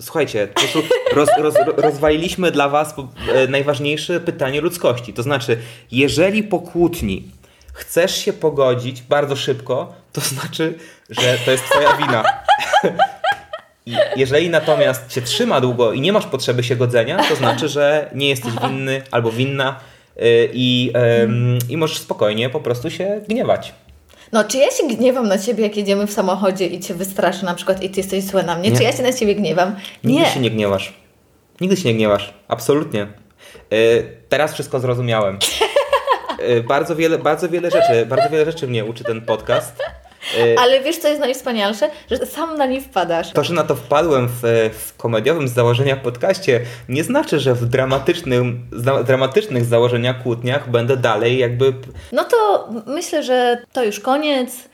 słuchajcie, 0.01 0.47
po 0.47 0.61
prostu 0.61 0.81
roz, 1.13 1.29
roz, 1.37 1.55
rozwaliliśmy 1.77 2.51
dla 2.51 2.69
Was 2.69 2.95
e, 3.33 3.47
najważniejsze 3.47 4.19
pytanie 4.19 4.61
ludzkości. 4.61 5.13
To 5.13 5.23
znaczy, 5.23 5.57
jeżeli 5.91 6.43
po 6.43 6.59
kłótni 6.59 7.31
chcesz 7.73 8.17
się 8.17 8.33
pogodzić 8.33 9.01
bardzo 9.01 9.35
szybko, 9.35 9.93
to 10.13 10.21
znaczy, 10.21 10.73
że 11.09 11.37
to 11.45 11.51
jest 11.51 11.63
Twoja 11.63 11.97
wina. 11.97 12.23
I 13.85 13.95
jeżeli 14.15 14.49
natomiast 14.49 15.07
cię 15.07 15.21
trzyma 15.21 15.61
długo 15.61 15.93
i 15.93 16.01
nie 16.01 16.13
masz 16.13 16.25
potrzeby 16.25 16.63
się 16.63 16.75
godzenia, 16.75 17.23
to 17.29 17.35
znaczy, 17.35 17.67
że 17.67 18.09
nie 18.15 18.29
jesteś 18.29 18.53
winny 18.67 19.01
albo 19.11 19.31
winna 19.31 19.79
y, 20.17 20.49
i, 20.53 20.93
i 21.69 21.77
możesz 21.77 21.97
spokojnie 21.97 22.49
po 22.49 22.59
prostu 22.59 22.89
się 22.89 23.21
gniewać. 23.27 23.73
No, 24.31 24.43
czy 24.43 24.57
ja 24.57 24.71
się 24.71 24.87
gniewam 24.87 25.27
na 25.27 25.37
ciebie, 25.37 25.63
jak 25.63 25.77
jedziemy 25.77 26.07
w 26.07 26.13
samochodzie 26.13 26.67
i 26.67 26.79
cię 26.79 26.93
wystraszę 26.93 27.45
na 27.45 27.53
przykład 27.53 27.83
i 27.83 27.89
ty 27.89 27.99
jesteś 27.99 28.23
zła 28.23 28.43
na 28.43 28.55
mnie? 28.55 28.71
Nie. 28.71 28.77
Czy 28.77 28.83
ja 28.83 28.91
się 28.91 29.03
na 29.03 29.13
ciebie 29.13 29.35
gniewam? 29.35 29.75
Nigdy 30.03 30.21
Nie. 30.23 30.29
się 30.29 30.39
nie 30.39 30.51
gniewasz. 30.51 30.93
Nigdy 31.61 31.77
się 31.77 31.89
nie 31.89 31.95
gniewasz. 31.95 32.33
Absolutnie. 32.47 33.07
Y, 33.73 34.17
teraz 34.29 34.53
wszystko 34.53 34.79
zrozumiałem. 34.79 35.39
Y, 36.49 36.63
bardzo, 36.63 36.95
wiele, 36.95 37.17
bardzo 37.17 37.49
wiele 37.49 37.71
rzeczy, 37.71 38.05
bardzo 38.05 38.29
wiele 38.29 38.45
rzeczy 38.45 38.67
mnie 38.67 38.85
uczy 38.85 39.03
ten 39.03 39.21
podcast. 39.21 39.75
Y, 40.37 40.55
Ale 40.59 40.81
wiesz, 40.81 40.97
co 40.97 41.07
jest 41.07 41.19
najwspanialsze? 41.21 41.89
Że 42.11 42.25
sam 42.25 42.57
na 42.57 42.65
nie 42.65 42.81
wpadasz. 42.81 43.31
to, 43.31 43.43
że 43.43 43.53
na 43.53 43.63
to 43.63 43.75
wpadłem 43.75 44.27
w, 44.27 44.69
w 44.73 44.97
komediowym 44.97 45.47
z 45.47 45.53
założenia 45.53 45.95
podcaście, 45.95 46.61
nie 46.89 47.03
znaczy, 47.03 47.39
że 47.39 47.53
w 47.53 47.65
dramatycznym, 47.65 48.65
za, 48.71 49.03
dramatycznych 49.03 49.65
założeniach 49.65 50.23
kłótniach 50.23 50.69
będę 50.69 50.97
dalej 50.97 51.37
jakby. 51.37 51.73
No 52.11 52.23
to 52.23 52.69
myślę, 52.85 53.23
że 53.23 53.57
to 53.73 53.83
już 53.83 53.99
koniec. 53.99 54.69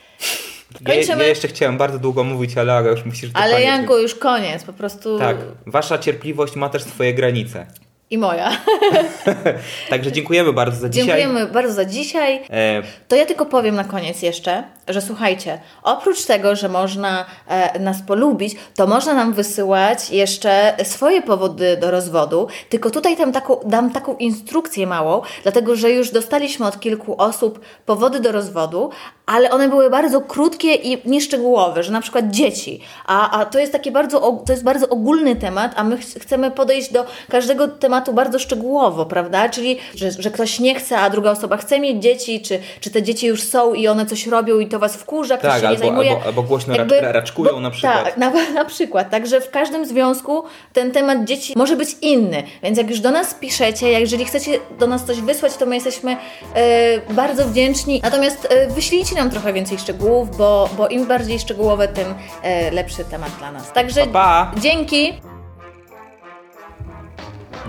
Ja, 0.87 0.95
Kończymy. 0.95 1.23
ja 1.23 1.29
jeszcze 1.29 1.47
chciałem 1.47 1.77
bardzo 1.77 1.99
długo 1.99 2.23
mówić, 2.23 2.57
ale 2.57 2.73
Aga 2.73 2.89
już 2.89 2.99
to 2.99 3.05
Ale 3.33 3.51
koniec. 3.53 3.67
Janku, 3.67 3.97
już 3.97 4.15
koniec. 4.15 4.63
Po 4.63 4.73
prostu. 4.73 5.19
Tak, 5.19 5.37
wasza 5.65 5.97
cierpliwość 5.97 6.55
ma 6.55 6.69
też 6.69 6.83
swoje 6.83 7.13
granice. 7.13 7.65
I 8.09 8.17
moja. 8.17 8.51
Także 9.89 10.11
dziękujemy 10.11 10.53
bardzo 10.53 10.79
za 10.79 10.89
dzisiaj. 10.89 11.07
Dziękujemy 11.07 11.47
bardzo 11.47 11.73
za 11.73 11.85
dzisiaj. 11.85 12.41
E, 12.49 12.83
To 13.07 13.15
ja 13.15 13.25
tylko 13.25 13.45
powiem 13.45 13.75
na 13.75 13.83
koniec 13.83 14.21
jeszcze, 14.21 14.63
że 14.87 15.01
słuchajcie, 15.01 15.59
oprócz 15.83 16.25
tego, 16.25 16.55
że 16.55 16.69
można 16.69 17.25
e, 17.47 17.79
nas 17.79 18.01
polubić, 18.01 18.55
to 18.75 18.87
można 18.87 19.13
nam 19.13 19.33
wysyłać 19.33 20.09
jeszcze 20.09 20.73
swoje 20.83 21.21
powody 21.21 21.77
do 21.77 21.91
rozwodu, 21.91 22.47
tylko 22.69 22.89
tutaj 22.89 23.17
tam 23.17 23.31
taką, 23.31 23.57
dam 23.65 23.91
taką 23.91 24.15
instrukcję 24.15 24.87
małą, 24.87 25.21
dlatego 25.43 25.75
że 25.75 25.91
już 25.91 26.11
dostaliśmy 26.11 26.65
od 26.65 26.79
kilku 26.79 27.15
osób 27.17 27.59
powody 27.85 28.19
do 28.19 28.31
rozwodu, 28.31 28.89
ale 29.25 29.51
one 29.51 29.69
były 29.69 29.89
bardzo 29.89 30.21
krótkie 30.21 30.73
i 30.73 31.09
nieszczegółowe, 31.09 31.83
że 31.83 31.91
na 31.91 32.01
przykład 32.01 32.31
dzieci, 32.31 32.81
a, 33.05 33.39
a 33.39 33.45
to 33.45 33.59
jest 33.59 33.71
taki 33.71 33.91
bardzo, 33.91 34.43
to 34.45 34.53
jest 34.53 34.63
bardzo 34.63 34.89
ogólny 34.89 35.35
temat, 35.35 35.73
a 35.75 35.83
my 35.83 35.97
ch- 35.97 36.21
chcemy 36.21 36.51
podejść 36.51 36.91
do 36.91 37.05
każdego 37.29 37.67
tematu 37.67 38.13
bardzo 38.13 38.39
szczegółowo, 38.39 39.05
prawda? 39.05 39.49
Czyli, 39.49 39.77
że, 39.95 40.11
że 40.11 40.31
ktoś 40.31 40.59
nie 40.59 40.75
chce, 40.75 40.97
a 40.97 41.09
druga 41.09 41.31
osoba 41.31 41.57
chce 41.57 41.79
mieć 41.79 42.03
dzieci, 42.03 42.41
czy, 42.41 42.59
czy 42.79 42.89
te 42.89 43.03
dzieci 43.03 43.27
już 43.27 43.43
są 43.43 43.73
i 43.73 43.87
one 43.87 44.05
coś 44.05 44.27
robią 44.27 44.59
i 44.59 44.67
to 44.67 44.74
was 44.79 44.95
wkurza, 44.95 45.37
ktoś 45.37 45.49
Tak, 45.51 45.59
się 45.59 45.61
nie 45.63 45.69
albo- 45.69 45.79
zajmuje. 45.85 46.11
albo- 46.11 46.25
albo 46.25 46.43
głośno 46.43 46.73
racz- 46.75 47.01
raczkują 47.11 47.59
na 47.59 47.71
przykład. 47.71 48.03
Tak, 48.03 48.17
na, 48.17 48.31
na 48.61 48.65
przykład. 48.65 49.09
Także 49.09 49.41
w 49.41 49.49
każdym 49.49 49.85
związku 49.85 50.43
ten 50.73 50.91
temat 50.91 51.23
dzieci 51.23 51.53
może 51.57 51.75
być 51.75 51.89
inny. 52.01 52.43
Więc 52.63 52.77
jak 52.77 52.89
już 52.89 52.99
do 52.99 53.11
nas 53.11 53.33
piszecie, 53.33 53.91
jak 53.91 54.01
jeżeli 54.01 54.25
chcecie 54.25 54.51
do 54.79 54.87
nas 54.87 55.05
coś 55.05 55.21
wysłać, 55.21 55.57
to 55.57 55.65
my 55.65 55.75
jesteśmy 55.75 56.17
e, 56.55 57.13
bardzo 57.13 57.45
wdzięczni. 57.47 58.01
Natomiast 58.03 58.47
e, 58.49 58.67
wyślijcie 58.67 59.15
nam 59.15 59.29
trochę 59.29 59.53
więcej 59.53 59.79
szczegółów, 59.79 60.37
bo, 60.37 60.69
bo 60.77 60.87
im 60.87 61.05
bardziej 61.07 61.39
szczegółowe, 61.39 61.87
tym 61.87 62.13
e, 62.43 62.71
lepszy 62.71 63.05
temat 63.05 63.29
dla 63.39 63.51
nas. 63.51 63.73
Także 63.73 64.01
Pa, 64.07 64.11
pa. 64.51 64.51
dzięki. 64.61 65.13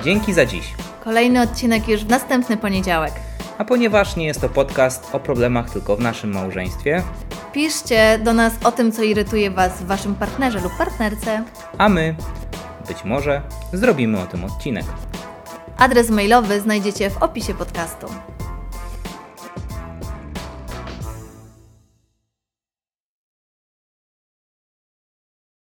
Dzięki 0.05 0.33
za 0.33 0.47
dziś. 0.47 0.64
Kolejny 1.05 1.42
odcinek 1.42 1.88
już 1.88 2.05
w 2.05 2.09
następny 2.09 2.57
poniedziałek. 2.57 3.12
A 3.59 3.64
ponieważ 3.64 4.16
nie 4.16 4.27
jest 4.27 4.40
to 4.40 4.49
podcast 4.49 5.14
o 5.14 5.21
problemach 5.21 5.71
tylko 5.71 5.97
w 5.97 6.01
naszym 6.01 6.33
małżeństwie, 6.33 7.03
Piszcie 7.53 8.19
do 8.25 8.33
nas 8.33 8.53
o 8.64 8.73
tym, 8.73 8.92
co 8.92 9.03
irytuje 9.03 9.51
Was 9.51 9.73
w 9.73 9.87
Waszym 9.87 10.14
partnerze 10.14 10.61
lub 10.61 10.73
partnerce. 10.79 11.42
a 11.79 11.88
my, 11.88 12.14
być 12.88 13.05
może, 13.05 13.42
zrobimy 13.73 14.21
o 14.21 14.27
tym 14.27 14.45
odcinek. 14.45 14.85
Adres 15.79 16.11
mailowy 16.11 16.61
znajdziecie 16.61 17.11
w 17.11 17.23
opisie 17.23 17.55
podcastu. 17.55 18.07